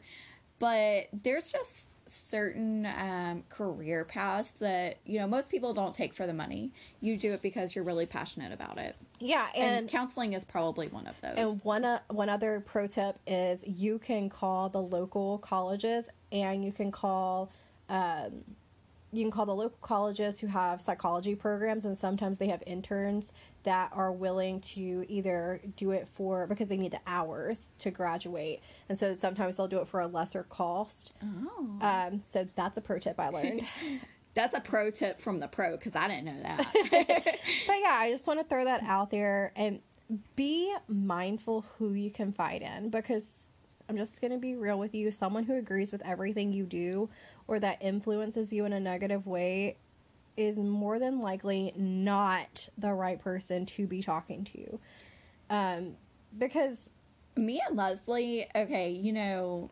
[0.58, 6.28] But there's just certain um, career paths that you know most people don't take for
[6.28, 6.72] the money.
[7.02, 10.88] You do it because you're really passionate about it, Yeah, and, and counseling is probably
[10.88, 11.38] one of those.
[11.38, 16.64] And one uh, one other pro tip is you can call the local colleges and
[16.64, 17.52] you can call
[17.90, 18.44] um,
[19.16, 23.34] you can call the local colleges who have psychology programs and sometimes they have interns
[23.64, 28.62] that are willing to either do it for because they need the hours to graduate.
[28.90, 31.14] And so sometimes they'll do it for a lesser cost.
[31.24, 33.66] Oh, um, so that's a pro tip i learned.
[34.36, 36.68] That's a pro tip from the pro because I didn't know that.
[36.92, 39.80] but yeah, I just want to throw that out there and
[40.36, 43.45] be mindful who you confide in because
[43.88, 45.12] I'm just going to be real with you.
[45.12, 47.10] Someone who agrees with everything you do
[47.48, 49.78] or that influences you in a negative way
[50.38, 54.80] is more than likely not the right person to be talking to.
[55.50, 55.96] Um,
[56.38, 56.90] because
[57.36, 59.70] me and Leslie, okay, you know,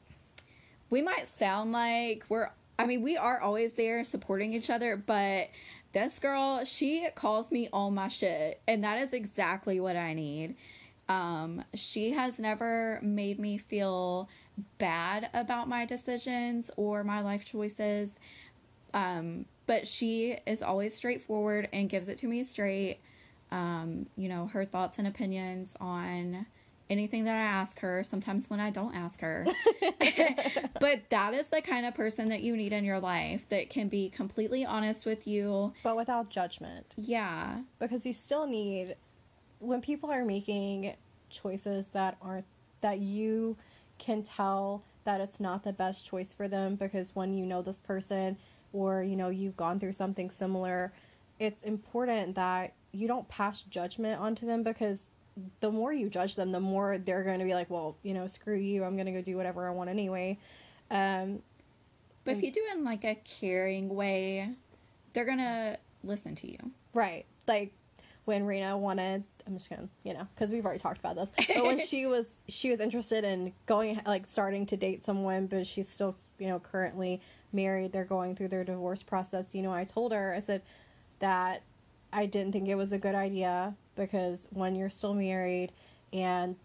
[0.90, 5.50] we might sound like we're, I mean, we are always there supporting each other, but
[5.92, 10.56] this girl, she calls me all my shit, and that is exactly what I need.
[11.10, 14.30] Um, she has never made me feel
[14.78, 18.20] bad about my decisions or my life choices.
[18.94, 23.00] Um, but she is always straightforward and gives it to me straight.
[23.52, 26.46] Um, you know, her thoughts and opinions on
[26.90, 29.46] anything that I ask her, sometimes when I don't ask her.
[30.80, 33.88] but that is the kind of person that you need in your life that can
[33.88, 35.74] be completely honest with you.
[35.84, 36.86] but without judgment.
[36.96, 37.60] Yeah.
[37.80, 38.96] because you still need
[39.64, 40.96] when people are making
[41.30, 42.46] choices that aren't
[42.82, 43.58] that you
[43.98, 47.78] can tell that it's not the best choice for them because when you know this
[47.82, 48.38] person
[48.74, 50.92] or you know you've gone through something similar
[51.40, 55.10] it's important that you don't pass judgment onto them because
[55.62, 58.28] the more you judge them the more they're going to be like well you know
[58.28, 60.38] screw you i'm going to go do whatever i want anyway
[60.92, 61.42] um
[62.26, 64.50] But if you do it in like a caring way,
[65.14, 66.58] they're gonna listen to you.
[66.94, 67.26] Right.
[67.48, 67.74] Like
[68.26, 71.30] when Rena wanted, I'm just gonna, you know, because we've already talked about this.
[71.48, 75.68] But when she was, she was interested in going, like, starting to date someone, but
[75.68, 77.92] she's still, you know, currently married.
[77.92, 79.54] They're going through their divorce process.
[79.54, 80.62] You know, I told her, I said
[81.20, 81.64] that
[82.12, 85.72] I didn't think it was a good idea because when you're still married,
[86.12, 86.56] and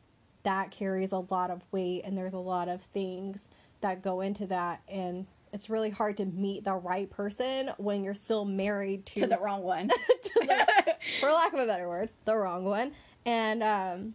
[0.43, 3.49] that carries a lot of weight, and there's a lot of things
[3.81, 8.15] that go into that, and it's really hard to meet the right person when you're
[8.15, 9.87] still married to, To the wrong one.
[10.35, 12.93] the- for lack of a better word, the wrong one.
[13.25, 14.15] And um,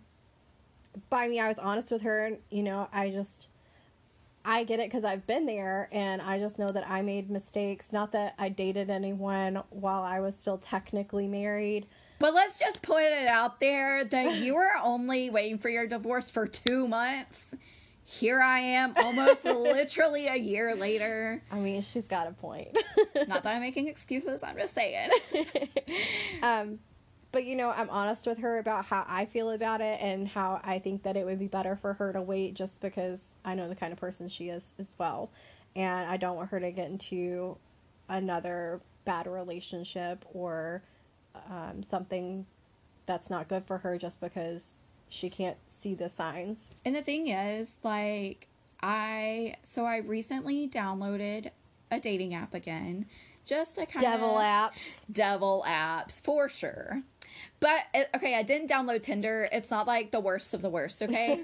[1.10, 3.48] by me, I was honest with her, and you know, I just,
[4.46, 7.88] I get it because I've been there, and I just know that I made mistakes.
[7.92, 11.88] Not that I dated anyone while I was still technically married.
[12.20, 16.30] But let's just put it out there that you were only waiting for your divorce
[16.30, 17.54] for two months.
[18.06, 21.42] Here I am almost literally a year later.
[21.52, 22.78] I mean, she's got a point.
[23.28, 25.10] Not that I'm making excuses, I'm just saying.
[26.44, 26.80] um,
[27.32, 30.62] but you know, I'm honest with her about how I feel about it and how
[30.64, 33.68] I think that it would be better for her to wait just because I know
[33.68, 35.32] the kind of person she is as well.
[35.76, 37.58] And I don't want her to get into
[38.10, 40.84] another bad relationship or
[41.50, 42.46] um, something
[43.06, 44.76] that's not good for her just because
[45.14, 46.72] she can't see the signs.
[46.84, 48.48] And the thing is, like,
[48.82, 51.52] I so I recently downloaded
[51.92, 53.06] a dating app again,
[53.46, 55.06] just to kind Devil of apps.
[55.12, 57.04] devil apps for sure.
[57.60, 59.48] But uh, okay, I didn't download Tinder.
[59.52, 61.44] It's not like the worst of the worst, okay?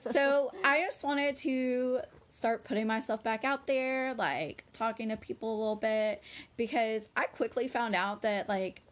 [0.12, 5.56] so I just wanted to start putting myself back out there, like talking to people
[5.56, 6.22] a little bit,
[6.56, 8.82] because I quickly found out that like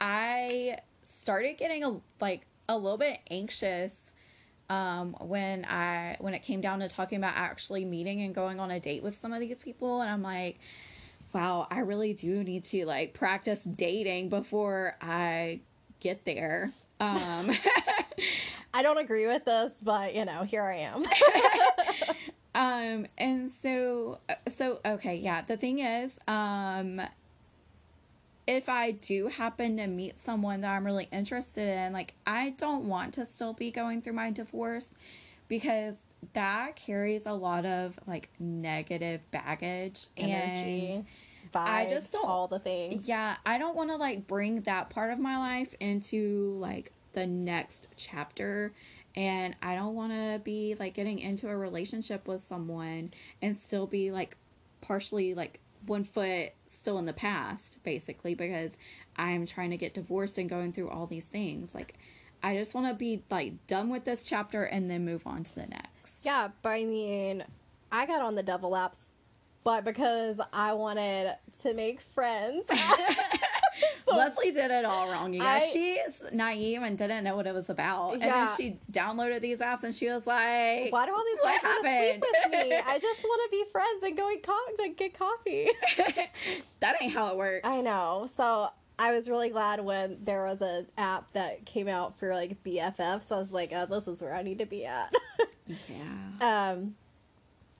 [0.00, 4.00] I started getting a like a little bit anxious
[4.68, 8.70] um when I when it came down to talking about actually meeting and going on
[8.70, 10.58] a date with some of these people and I'm like
[11.36, 15.60] wow, I really do need to like practice dating before I
[16.00, 16.72] get there.
[16.98, 17.50] Um
[18.74, 21.04] I don't agree with this, but you know, here I am.
[22.54, 27.02] um and so so okay, yeah, the thing is um
[28.46, 32.88] if I do happen to meet someone that I'm really interested in, like I don't
[32.88, 34.90] want to still be going through my divorce
[35.48, 35.96] because
[36.32, 41.04] that carries a lot of like negative baggage Energy, and
[41.52, 43.06] vibes, I just don't- all the things.
[43.06, 47.26] yeah, I don't want to like bring that part of my life into like the
[47.26, 48.72] next chapter.
[49.16, 53.86] And I don't want to be like getting into a relationship with someone and still
[53.86, 54.36] be like
[54.82, 58.76] partially like one foot still in the past, basically, because
[59.16, 61.74] I'm trying to get divorced and going through all these things.
[61.74, 61.94] Like,
[62.42, 65.54] I just want to be like done with this chapter and then move on to
[65.54, 66.24] the next.
[66.24, 67.44] Yeah, but I mean,
[67.90, 69.12] I got on the devil apps,
[69.64, 72.66] but because I wanted to make friends.
[74.08, 75.62] So- Leslie did it all wrong, you guys.
[75.64, 78.14] I- She's naive and didn't know what it was about.
[78.14, 81.60] And then she downloaded these apps and she was like, Why do all these What
[81.60, 82.24] sleep happened?
[82.52, 82.76] with me?
[82.86, 85.70] I just want to be friends and go and co- get coffee.
[86.80, 87.66] that ain't how it works.
[87.68, 88.28] I know.
[88.36, 88.68] So
[88.98, 93.22] I was really glad when there was an app that came out for like BFF.
[93.24, 95.12] So I was like, oh, this is where I need to be at.
[95.66, 96.70] Yeah.
[96.72, 96.94] um,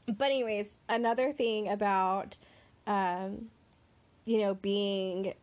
[0.06, 2.36] but anyways, another thing about,
[2.86, 3.46] um,
[4.24, 5.34] you know, being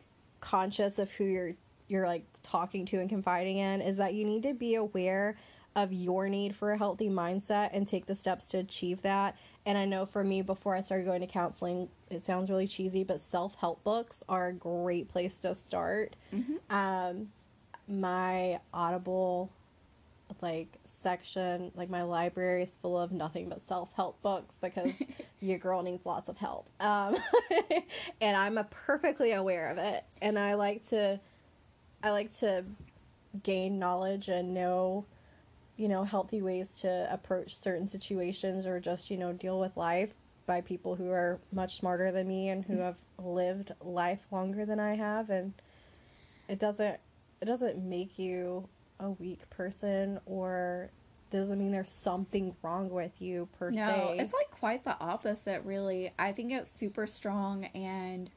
[0.44, 1.54] conscious of who you're
[1.88, 5.36] you're like talking to and confiding in is that you need to be aware
[5.76, 9.36] of your need for a healthy mindset and take the steps to achieve that.
[9.66, 13.04] And I know for me, before I started going to counseling, it sounds really cheesy,
[13.04, 16.14] but self help books are a great place to start.
[16.70, 17.28] Um,
[17.88, 19.50] my Audible
[20.40, 24.90] like section, like my library is full of nothing but self help books because
[25.44, 26.68] your girl needs lots of help.
[26.80, 27.16] Um,
[28.20, 31.20] and I'm a perfectly aware of it, and I like to,
[32.02, 32.64] I like to
[33.42, 35.04] gain knowledge and know,
[35.76, 40.10] you know, healthy ways to approach certain situations or just you know deal with life
[40.46, 44.80] by people who are much smarter than me and who have lived life longer than
[44.80, 45.52] I have, and
[46.48, 46.98] it doesn't
[47.42, 48.66] it doesn't make you
[49.00, 50.90] a weak person or
[51.38, 54.16] doesn't mean there's something wrong with you per No, se.
[54.20, 56.12] it's like quite the opposite, really.
[56.18, 58.30] I think it's super strong and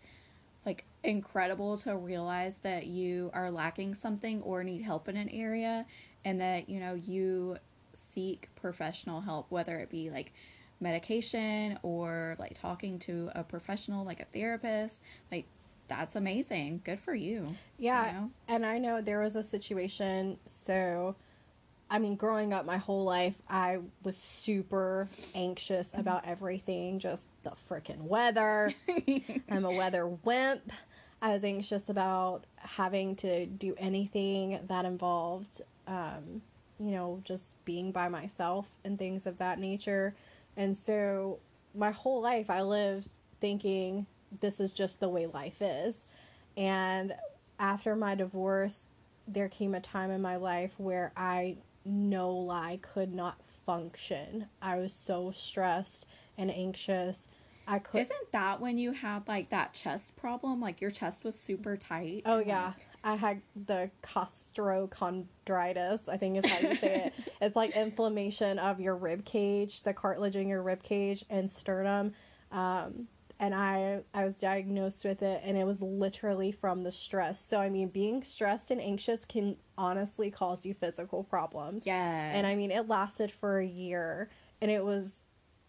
[0.66, 5.86] like incredible to realize that you are lacking something or need help in an area
[6.26, 7.58] and that, you know, you
[7.94, 10.34] seek professional help, whether it be like
[10.80, 15.04] medication or like talking to a professional like a therapist.
[15.32, 15.46] Like,
[15.88, 16.82] that's amazing.
[16.84, 17.48] Good for you.
[17.78, 18.32] yeah, you know?
[18.50, 20.38] and I know there was a situation.
[20.46, 21.16] So,
[21.90, 27.54] I mean, growing up my whole life, I was super anxious about everything, just the
[27.70, 28.74] freaking weather.
[29.50, 30.72] I'm a weather wimp.
[31.22, 36.42] I was anxious about having to do anything that involved, um,
[36.80, 40.14] you know, just being by myself and things of that nature.
[40.58, 41.40] And so
[41.74, 43.08] my whole life I lived
[43.40, 44.06] thinking
[44.42, 46.06] this is just the way life is.
[46.58, 47.14] And
[47.60, 48.88] after my divorce,
[49.28, 51.58] there came a time in my life where I,
[51.88, 54.48] no lie, could not function.
[54.62, 56.06] I was so stressed
[56.38, 57.28] and anxious.
[57.68, 60.62] I could Isn't that when you had like that chest problem?
[60.62, 62.22] Like your chest was super tight.
[62.26, 66.02] Oh yeah, like- I had the costochondritis.
[66.08, 67.14] I think is how you say it.
[67.42, 72.14] It's like inflammation of your rib cage, the cartilage in your rib cage and sternum.
[72.52, 73.08] Um,
[73.40, 77.44] and I I was diagnosed with it and it was literally from the stress.
[77.44, 81.86] So I mean being stressed and anxious can honestly cause you physical problems.
[81.86, 82.32] Yeah.
[82.34, 84.30] And I mean it lasted for a year
[84.62, 85.22] and it was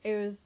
[0.05, 0.39] it was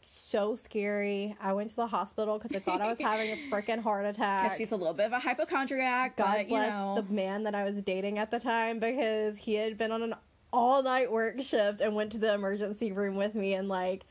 [0.00, 1.36] so scary.
[1.40, 4.44] I went to the hospital cuz I thought I was having a freaking heart attack.
[4.44, 7.42] because she's a little bit of a hypochondriac, God but you bless know, the man
[7.44, 10.14] that I was dating at the time because he had been on an
[10.52, 14.04] all night work shift and went to the emergency room with me and like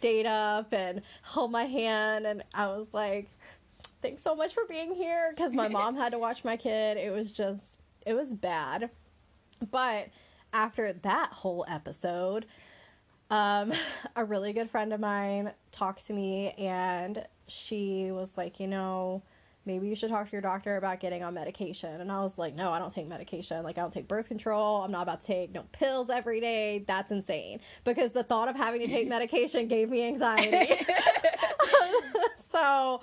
[0.00, 3.28] stayed up and held my hand and I was like
[4.02, 6.96] thanks so much for being here because my mom had to watch my kid.
[6.96, 7.76] It was just
[8.06, 8.90] it was bad.
[9.70, 10.08] But
[10.52, 12.46] after that whole episode,
[13.30, 13.72] um,
[14.16, 19.22] a really good friend of mine talked to me and she was like, you know,
[19.66, 22.00] maybe you should talk to your doctor about getting on medication.
[22.00, 23.62] And I was like, no, I don't take medication.
[23.62, 24.82] Like, I don't take birth control.
[24.82, 26.84] I'm not about to take no pills every day.
[26.86, 27.60] That's insane.
[27.84, 30.86] Because the thought of having to take medication gave me anxiety.
[32.50, 33.00] so,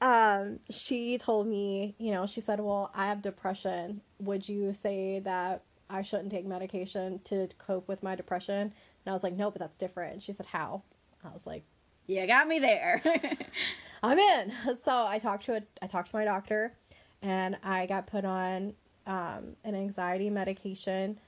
[0.00, 4.00] um, she told me, you know, she said, well, I have depression.
[4.20, 8.60] Would you say that I shouldn't take medication to cope with my depression?
[8.60, 8.72] And
[9.06, 10.14] I was like, no, but that's different.
[10.14, 10.82] And she said, how?
[11.22, 11.64] I was like,
[12.06, 13.02] you got me there.
[14.02, 14.52] I'm in.
[14.84, 16.74] So I talked to a, I talked to my doctor,
[17.22, 18.74] and I got put on
[19.06, 21.18] um, an anxiety medication,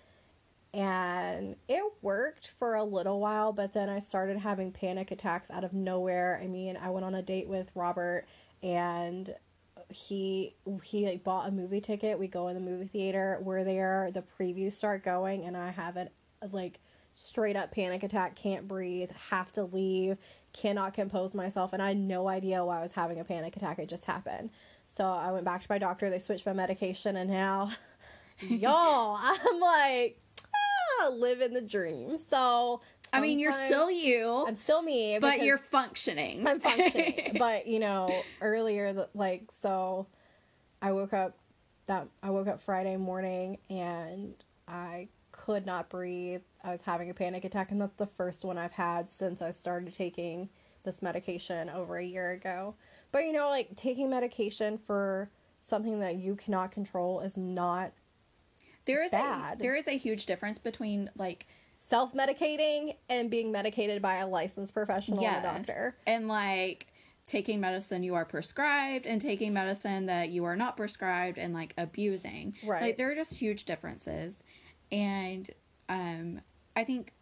[0.73, 3.53] and it worked for a little while.
[3.53, 6.41] But then I started having panic attacks out of nowhere.
[6.43, 8.27] I mean, I went on a date with Robert,
[8.62, 9.35] and
[9.89, 12.18] he he like bought a movie ticket.
[12.18, 13.39] We go in the movie theater.
[13.43, 14.11] We're there.
[14.12, 16.12] The previews start going, and I have it
[16.53, 16.81] like
[17.14, 18.35] straight up panic attack.
[18.37, 19.11] Can't breathe.
[19.31, 20.16] Have to leave
[20.53, 23.79] cannot compose myself and I had no idea why I was having a panic attack.
[23.79, 24.51] It just happened.
[24.89, 27.71] So I went back to my doctor, they switched my medication and now
[28.41, 30.19] y'all, I'm like
[31.01, 32.19] ah, living the dream.
[32.19, 32.81] So
[33.13, 36.47] I mean, you're still you, I'm still me, but you're functioning.
[36.47, 37.37] I'm functioning.
[37.39, 40.07] but you know, earlier like so
[40.81, 41.37] I woke up
[41.87, 44.35] that I woke up Friday morning and
[44.67, 46.43] I could not breathe.
[46.65, 49.51] I was having a panic attack and that's the first one I've had since I
[49.51, 50.49] started taking
[50.85, 52.75] this medication over a year ago.
[53.11, 57.93] But you know, like taking medication for something that you cannot control is not
[58.85, 59.59] there is bad.
[59.59, 64.75] a there is a huge difference between like self-medicating and being medicated by a licensed
[64.75, 65.97] professional yes, or doctor.
[66.07, 66.87] and like
[67.25, 71.75] taking medicine you are prescribed and taking medicine that you are not prescribed and like
[71.79, 72.55] abusing.
[72.65, 72.83] Right.
[72.83, 74.43] Like there are just huge differences.
[74.91, 75.49] And
[75.89, 76.41] um
[76.77, 77.12] I think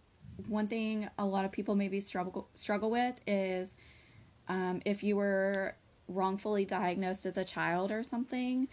[0.48, 3.74] one thing a lot of people maybe struggle struggle with is
[4.48, 5.74] um if you were
[6.09, 8.66] wrongfully diagnosed as a child or something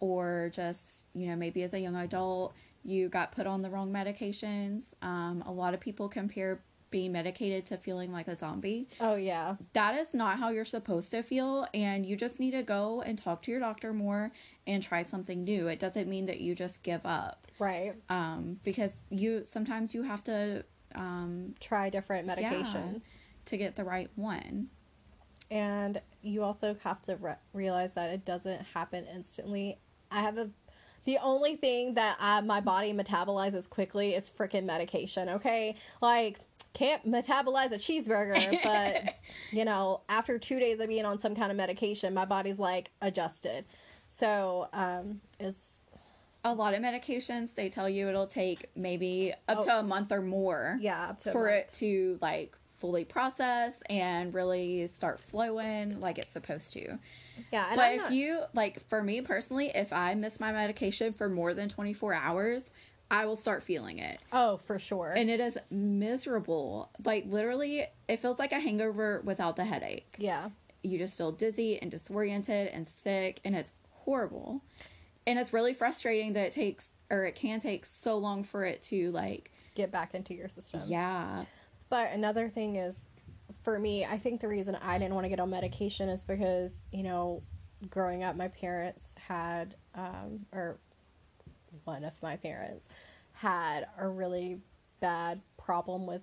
[0.00, 3.92] or just, you know, maybe as a young adult you got put on the wrong
[3.92, 4.94] medications.
[5.02, 9.56] Um a lot of people compare being medicated to feeling like a zombie Oh yeah.
[9.72, 13.16] that is not how you're supposed to feel and you just need to go and
[13.16, 14.32] talk to your doctor more
[14.66, 17.94] and try something new it doesn't mean that you just give up Right.
[18.08, 20.64] um, because you sometimes you have to
[20.94, 23.12] um, Try different medications.
[23.46, 24.68] to get the right one
[25.50, 29.78] and you also have to re- realize that it doesn't happen instantly.
[30.10, 30.50] I have a
[31.06, 35.28] the only thing that I, my body metabolizes quickly is freaking medication.
[35.30, 36.38] Okay, like
[36.72, 39.16] can't metabolize a cheeseburger, but
[39.52, 42.90] you know after two days of being on some kind of medication, my body's like
[43.02, 43.64] adjusted.
[44.06, 45.78] So um, it's
[46.44, 49.64] a lot of medications they tell you it'll take maybe up Oh.
[49.64, 55.20] to a month or more yeah for it to like fully process and really start
[55.20, 56.98] flowing like it's supposed to
[57.52, 60.50] Yeah, and but I'm if not- you like for me personally if i miss my
[60.50, 62.70] medication for more than 24 hours
[63.10, 64.20] i will start feeling it.
[64.32, 66.90] Oh for sure, and it is miserable.
[67.04, 70.16] Like literally it feels like a hangover without the headache.
[70.18, 70.50] Yeah,
[70.82, 74.62] you just feel dizzy and disoriented and sick and it's horrible.
[75.26, 78.82] And it's really frustrating that it takes or it can take so long for it
[78.84, 80.82] to like get back into your system.
[80.86, 81.44] yeah.
[81.88, 82.96] But another thing is,
[83.64, 86.82] for me, I think the reason I didn't want to get on medication is because,
[86.92, 87.42] you know,
[87.88, 90.78] growing up, my parents had, um, or
[91.90, 92.88] one of my parents
[93.32, 94.60] had a really
[95.00, 96.22] bad problem with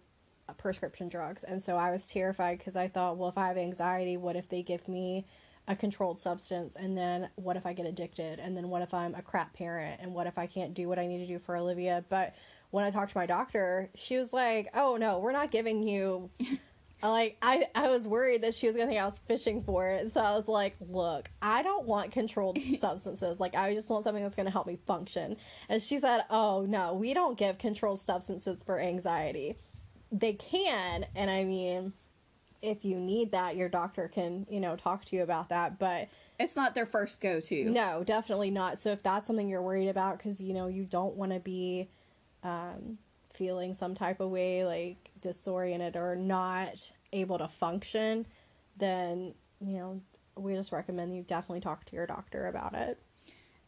[0.57, 1.43] prescription drugs.
[1.43, 4.47] And so I was terrified because I thought, well, if I have anxiety, what if
[4.47, 5.25] they give me
[5.67, 6.77] a controlled substance?
[6.77, 8.39] And then what if I get addicted?
[8.39, 9.99] And then what if I'm a crap parent?
[10.01, 12.05] And what if I can't do what I need to do for Olivia?
[12.07, 12.35] But
[12.69, 16.29] when I talked to my doctor, she was like, "Oh no, we're not giving you."
[17.03, 20.11] Like I, I was worried that she was gonna think I was fishing for it,
[20.11, 23.39] so I was like, "Look, I don't want controlled substances.
[23.39, 25.37] Like I just want something that's gonna help me function."
[25.69, 29.57] And she said, "Oh no, we don't give controlled substances for anxiety.
[30.11, 31.93] They can, and I mean,
[32.61, 35.77] if you need that, your doctor can, you know, talk to you about that.
[35.77, 36.07] But
[36.39, 37.65] It's not their first go to.
[37.65, 38.81] no, definitely not.
[38.81, 41.89] So if that's something you're worried about, because, you know, you don't want to be
[42.43, 42.97] um,
[43.37, 48.25] feeling some type of way, like disoriented or not able to function,
[48.77, 50.01] then, you know,
[50.35, 52.99] we just recommend you definitely talk to your doctor about it.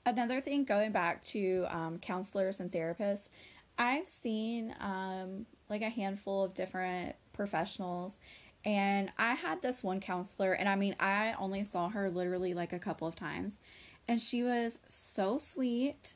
[0.05, 3.29] Another thing, going back to um, counselors and therapists,
[3.77, 8.15] I've seen um, like a handful of different professionals,
[8.65, 12.73] and I had this one counselor, and I mean, I only saw her literally like
[12.73, 13.59] a couple of times,
[14.07, 16.13] and she was so sweet,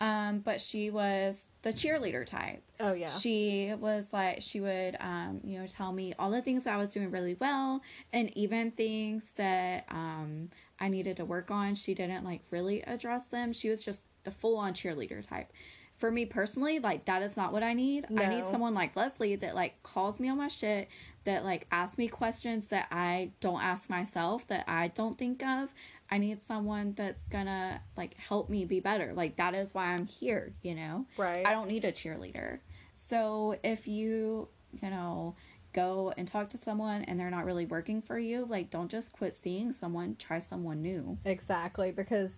[0.00, 2.62] um, but she was the cheerleader type.
[2.80, 3.08] Oh, yeah.
[3.08, 6.90] She was like, she would, um, you know, tell me all the things I was
[6.90, 7.80] doing really well,
[8.12, 11.74] and even things that um, I needed to work on.
[11.74, 13.52] She didn't like really address them.
[13.52, 15.52] She was just the full on cheerleader type.
[15.96, 18.06] For me personally, like that is not what I need.
[18.18, 20.88] I need someone like Leslie that like calls me on my shit,
[21.24, 25.72] that like asks me questions that I don't ask myself, that I don't think of.
[26.10, 29.12] I need someone that's gonna like help me be better.
[29.14, 31.06] Like that is why I'm here, you know?
[31.16, 31.46] Right.
[31.46, 32.60] I don't need a cheerleader.
[32.94, 34.48] So if you,
[34.80, 35.34] you know,
[35.72, 39.12] go and talk to someone and they're not really working for you, like don't just
[39.12, 41.18] quit seeing someone, try someone new.
[41.24, 42.32] Exactly, because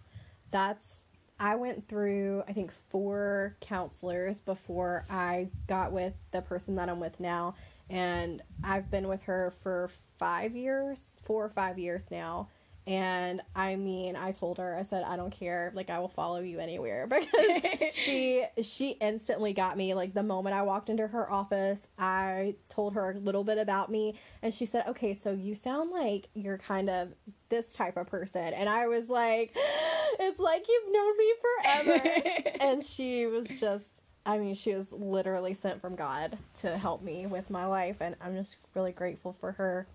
[0.50, 1.02] that's
[1.38, 7.00] I went through I think four counselors before I got with the person that I'm
[7.00, 7.54] with now
[7.90, 12.48] and I've been with her for 5 years, 4 or 5 years now.
[12.86, 16.38] And I mean, I told her I said I don't care, like I will follow
[16.38, 21.30] you anywhere because she she instantly got me like the moment I walked into her
[21.30, 25.56] office, I told her a little bit about me and she said, "Okay, so you
[25.56, 27.08] sound like you're kind of
[27.48, 29.50] this type of person." And I was like,
[30.20, 35.54] "It's like you've known me forever." and she was just I mean, she was literally
[35.54, 39.52] sent from God to help me with my life and I'm just really grateful for
[39.52, 39.88] her.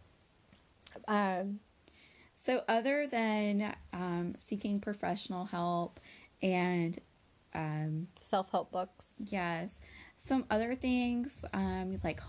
[1.07, 1.61] Um
[2.43, 5.99] So, other than um, seeking professional help
[6.41, 6.97] and
[7.53, 9.13] um, self-help books.
[9.29, 9.79] yes,
[10.17, 12.19] some other things um, like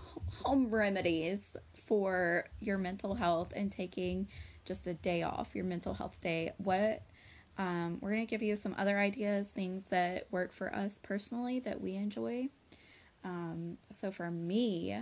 [0.43, 4.27] home remedies for your mental health and taking
[4.65, 6.53] just a day off, your mental health day.
[6.57, 7.01] What
[7.57, 11.59] um, we're going to give you some other ideas, things that work for us personally
[11.61, 12.49] that we enjoy.
[13.23, 14.95] Um, so, for me,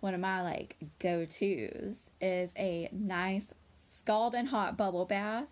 [0.00, 3.46] one of my like go tos is a nice
[4.08, 5.48] scalding hot bubble bath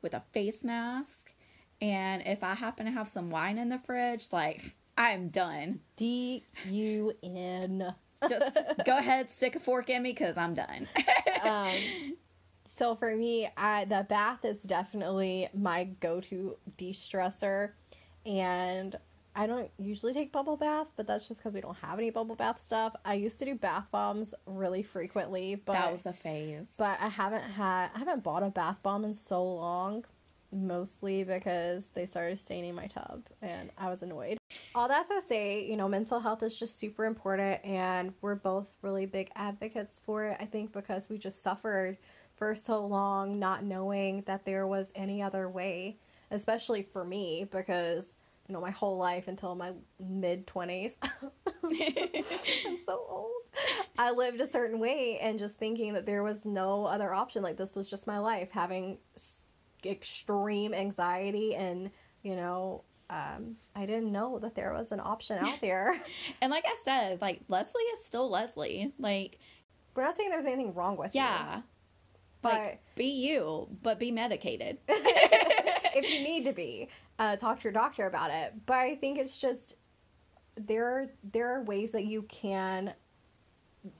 [0.00, 1.34] with a face mask.
[1.82, 5.80] And if I happen to have some wine in the fridge, like I'm done.
[5.96, 7.94] D U N.
[8.26, 10.88] Just go ahead, stick a fork in me because I'm done.
[11.42, 11.74] um,
[12.64, 17.72] so for me, I, the bath is definitely my go-to de-stressor,
[18.24, 18.96] and
[19.38, 22.34] I don't usually take bubble baths, but that's just because we don't have any bubble
[22.34, 22.96] bath stuff.
[23.04, 26.70] I used to do bath bombs really frequently, but that was a phase.
[26.76, 30.04] but I haven't had I haven't bought a bath bomb in so long,
[30.50, 34.38] mostly because they started staining my tub and I was annoyed.
[34.74, 38.66] All that to say, you know, mental health is just super important and we're both
[38.82, 40.36] really big advocates for it.
[40.40, 41.96] I think because we just suffered
[42.34, 45.96] for so long not knowing that there was any other way,
[46.32, 48.16] especially for me because
[48.48, 50.92] you know, my whole life until my mid 20s.
[51.64, 53.32] I'm so old.
[53.98, 57.42] I lived a certain way and just thinking that there was no other option.
[57.42, 59.44] Like, this was just my life, having s-
[59.84, 61.90] extreme anxiety and,
[62.22, 65.94] you know, um, I didn't know that there was an option out there.
[66.40, 68.92] and like I said, like Leslie is still Leslie.
[68.98, 69.38] Like,
[69.94, 71.20] We're not saying there's anything wrong with you.
[71.22, 71.62] yeah.
[72.40, 74.78] But Like, be you, but be medicated.
[74.88, 76.88] if you need to be,
[77.18, 78.54] uh, talk to your doctor about it.
[78.66, 79.76] But I think it's just
[80.56, 82.92] there there are ways that you can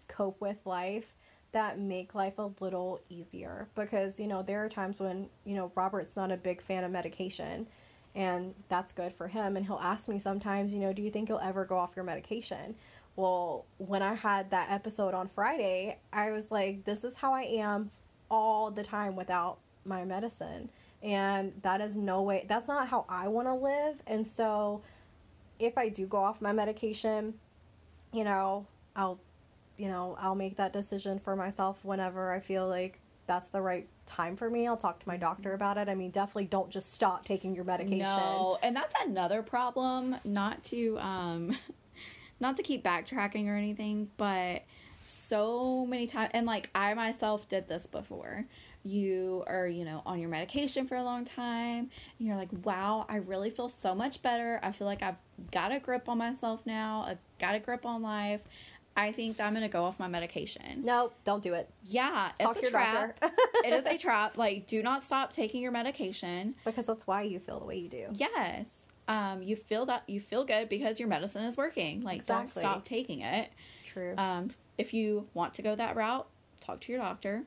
[0.08, 1.14] cope with life
[1.52, 3.68] that make life a little easier.
[3.74, 6.90] Because you know there are times when you know Robert's not a big fan of
[6.90, 7.66] medication
[8.14, 9.56] and that's good for him.
[9.56, 12.04] And he'll ask me sometimes you know do you think you'll ever go off your
[12.04, 12.74] medication?
[13.16, 17.42] Well when I had that episode on Friday I was like this is how I
[17.42, 17.90] am
[18.30, 20.70] all the time without my medicine
[21.02, 24.82] and that is no way that's not how I want to live and so
[25.58, 27.34] if I do go off my medication
[28.12, 29.20] you know I'll
[29.76, 33.86] you know I'll make that decision for myself whenever I feel like that's the right
[34.06, 36.92] time for me I'll talk to my doctor about it I mean definitely don't just
[36.92, 40.16] stop taking your medication No, and that's another problem.
[40.24, 41.56] Not to um,
[42.40, 44.62] not to keep backtracking or anything, but
[45.02, 48.46] so many times, and like I myself did this before.
[48.84, 53.04] You are, you know, on your medication for a long time, and you're like, wow,
[53.08, 54.60] I really feel so much better.
[54.62, 55.16] I feel like I've
[55.50, 57.04] got a grip on myself now.
[57.06, 58.40] I've got a grip on life.
[58.96, 60.84] I think that I'm gonna go off my medication.
[60.84, 61.68] No, don't do it.
[61.84, 63.18] Yeah, Talk it's a trap.
[63.64, 64.36] it is a trap.
[64.36, 66.54] Like, do not stop taking your medication.
[66.64, 68.06] because that's why you feel the way you do.
[68.12, 68.70] Yes.
[69.06, 72.02] Um, you feel that you feel good because your medicine is working.
[72.02, 73.50] Like, don't stop taking it.
[73.84, 74.14] True.
[74.18, 76.26] Um, if you want to go that route,
[76.60, 77.44] talk to your doctor.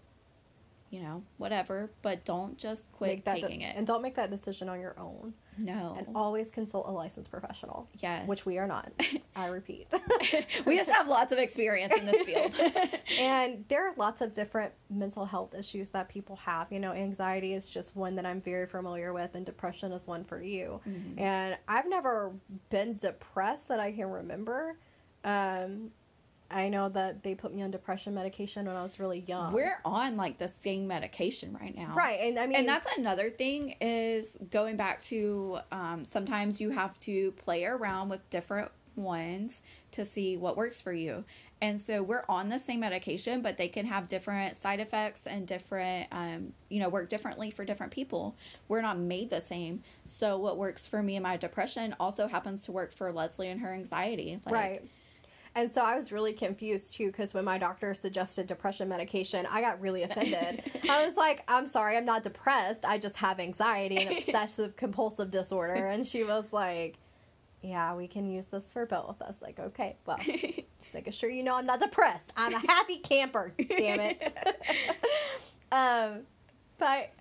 [0.92, 3.76] You know, whatever, but don't just quit that de- taking it.
[3.78, 5.34] and don't make that decision on your own.
[5.58, 5.96] no.
[5.98, 8.28] And always consult a licensed professional, yes.
[8.28, 8.92] which we are not.
[9.36, 9.88] I repeat.
[10.66, 12.54] we just have lots of experience in this field.
[13.20, 16.70] and there are lots of different mental health issues that people have.
[16.74, 20.26] You know, anxiety is just one that I'm very familiar with, and depression is one
[20.26, 20.82] for you.
[20.86, 21.22] Mhm.
[21.22, 22.34] And I've never
[22.70, 24.78] been depressed that I can remember.
[25.24, 25.92] Um,
[26.52, 29.54] I know that they put me on depression medication when I was really young.
[29.54, 31.94] We're on like the same medication right now.
[31.96, 36.70] right, and I mean, and that's another thing is going back to um, sometimes you
[36.72, 41.24] have to play around with different ones to see what works for you
[41.62, 45.48] and so we're on the same medication but they can have different side effects and
[45.48, 48.36] different um, you know work differently for different people
[48.68, 52.62] we're not made the same so what works for me and my depression also happens
[52.62, 54.82] to work for leslie and her anxiety like, right.
[55.54, 59.62] And so I was really confused too because when my doctor suggested depression medication, I
[59.62, 60.64] got really offended.
[60.90, 62.86] I was like, I'm sorry, I'm not depressed.
[62.86, 65.88] I just have anxiety and obsessive compulsive disorder.
[65.88, 66.96] And she was like,
[67.62, 69.22] Yeah, we can use this for both.
[69.22, 70.20] I was like, Okay, well,
[70.80, 72.32] just making sure you know I'm not depressed.
[72.38, 74.38] I'm a happy camper, damn it.
[75.74, 76.22] um,
[76.78, 77.12] but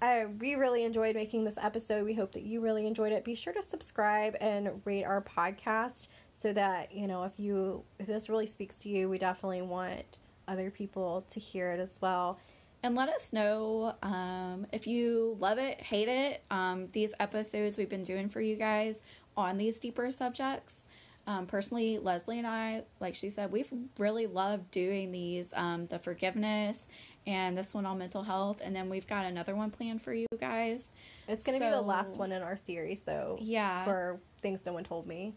[0.00, 2.04] uh, we really enjoyed making this episode.
[2.04, 3.24] We hope that you really enjoyed it.
[3.24, 6.08] Be sure to subscribe and rate our podcast
[6.40, 10.18] so that you know if you if this really speaks to you, we definitely want
[10.46, 12.38] other people to hear it as well.
[12.82, 16.42] and let us know um, if you love it, hate it.
[16.50, 19.02] Um, these episodes we've been doing for you guys
[19.36, 20.86] on these deeper subjects.
[21.26, 25.98] Um, personally, Leslie and I, like she said, we've really loved doing these um, the
[25.98, 26.78] forgiveness
[27.26, 28.60] and this one on mental health.
[28.64, 30.88] And then we've got another one planned for you guys.
[31.26, 33.84] It's going to be the last one in our series, though, Yeah.
[33.84, 35.34] for things no one told me.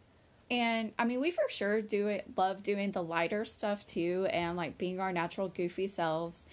[0.52, 4.58] And I mean, we for sure do it, love doing the lighter stuff too, and
[4.58, 6.46] like being our natural goofy selves.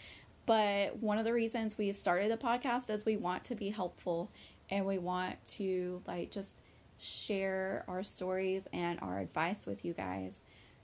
[0.47, 4.33] But one of the reasons we started the podcast is we want to be helpful
[4.71, 6.63] and we want to like just
[6.99, 10.37] share our stories and our advice with you guys.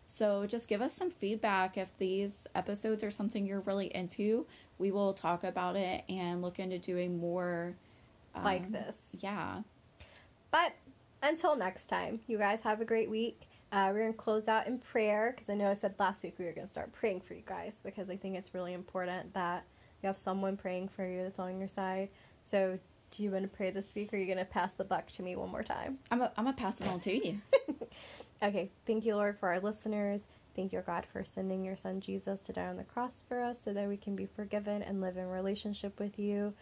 [0.04, 4.46] So just give us some feedback if these episodes are something you're really into.
[4.78, 7.76] We will talk about it and look into doing more
[8.44, 8.96] Like um, this.
[9.20, 9.62] Yeah.
[10.50, 10.74] But
[11.24, 13.48] until next time, you guys have a great week.
[13.72, 16.34] Uh, we're going to close out in prayer because I know I said last week
[16.38, 19.34] we were going to start praying for you guys because I think it's really important
[19.34, 19.64] that
[20.02, 22.10] you have someone praying for you that's on your side.
[22.44, 22.78] So,
[23.10, 25.10] do you want to pray this week or are you going to pass the buck
[25.12, 25.98] to me one more time?
[26.10, 27.40] I'm a, I'm gonna pass it on to you.
[28.42, 30.20] Okay, thank you, Lord, for our listeners.
[30.54, 33.58] Thank you, God, for sending your son Jesus to die on the cross for us
[33.60, 36.52] so that we can be forgiven and live in relationship with you.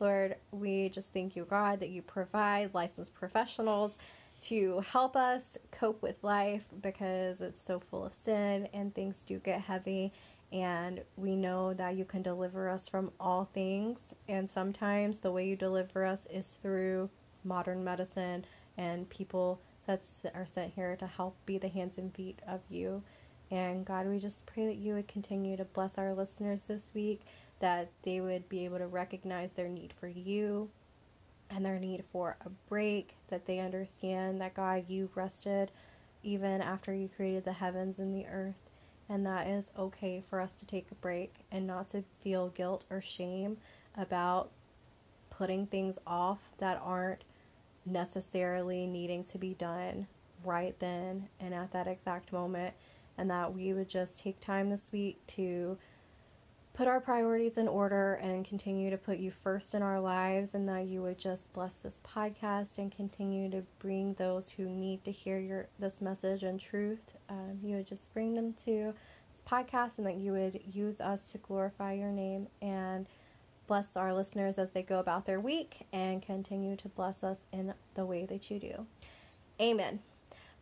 [0.00, 3.98] Lord, we just thank you, God, that you provide licensed professionals
[4.42, 9.38] to help us cope with life because it's so full of sin and things do
[9.38, 10.12] get heavy.
[10.52, 14.14] And we know that you can deliver us from all things.
[14.28, 17.10] And sometimes the way you deliver us is through
[17.44, 18.44] modern medicine
[18.76, 23.02] and people that are sent here to help be the hands and feet of you.
[23.50, 27.22] And God, we just pray that you would continue to bless our listeners this week,
[27.60, 30.68] that they would be able to recognize their need for you
[31.50, 35.70] and their need for a break, that they understand that God, you rested
[36.22, 38.70] even after you created the heavens and the earth,
[39.08, 42.84] and that is okay for us to take a break and not to feel guilt
[42.90, 43.56] or shame
[43.96, 44.50] about
[45.30, 47.24] putting things off that aren't
[47.86, 50.06] necessarily needing to be done
[50.44, 52.74] right then and at that exact moment,
[53.16, 55.78] and that we would just take time this week to
[56.78, 60.68] put our priorities in order and continue to put you first in our lives, and
[60.68, 65.10] that you would just bless this podcast and continue to bring those who need to
[65.10, 67.00] hear your this message and truth.
[67.28, 68.94] Um, you would just bring them to
[69.32, 73.06] this podcast, and that you would use us to glorify your name and
[73.66, 77.74] bless our listeners as they go about their week, and continue to bless us in
[77.94, 78.86] the way that you do.
[79.60, 79.98] Amen.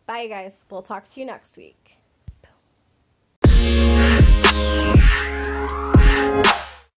[0.06, 0.64] Bye, you guys.
[0.70, 1.98] We'll talk to you next week.
[5.42, 5.92] Boom.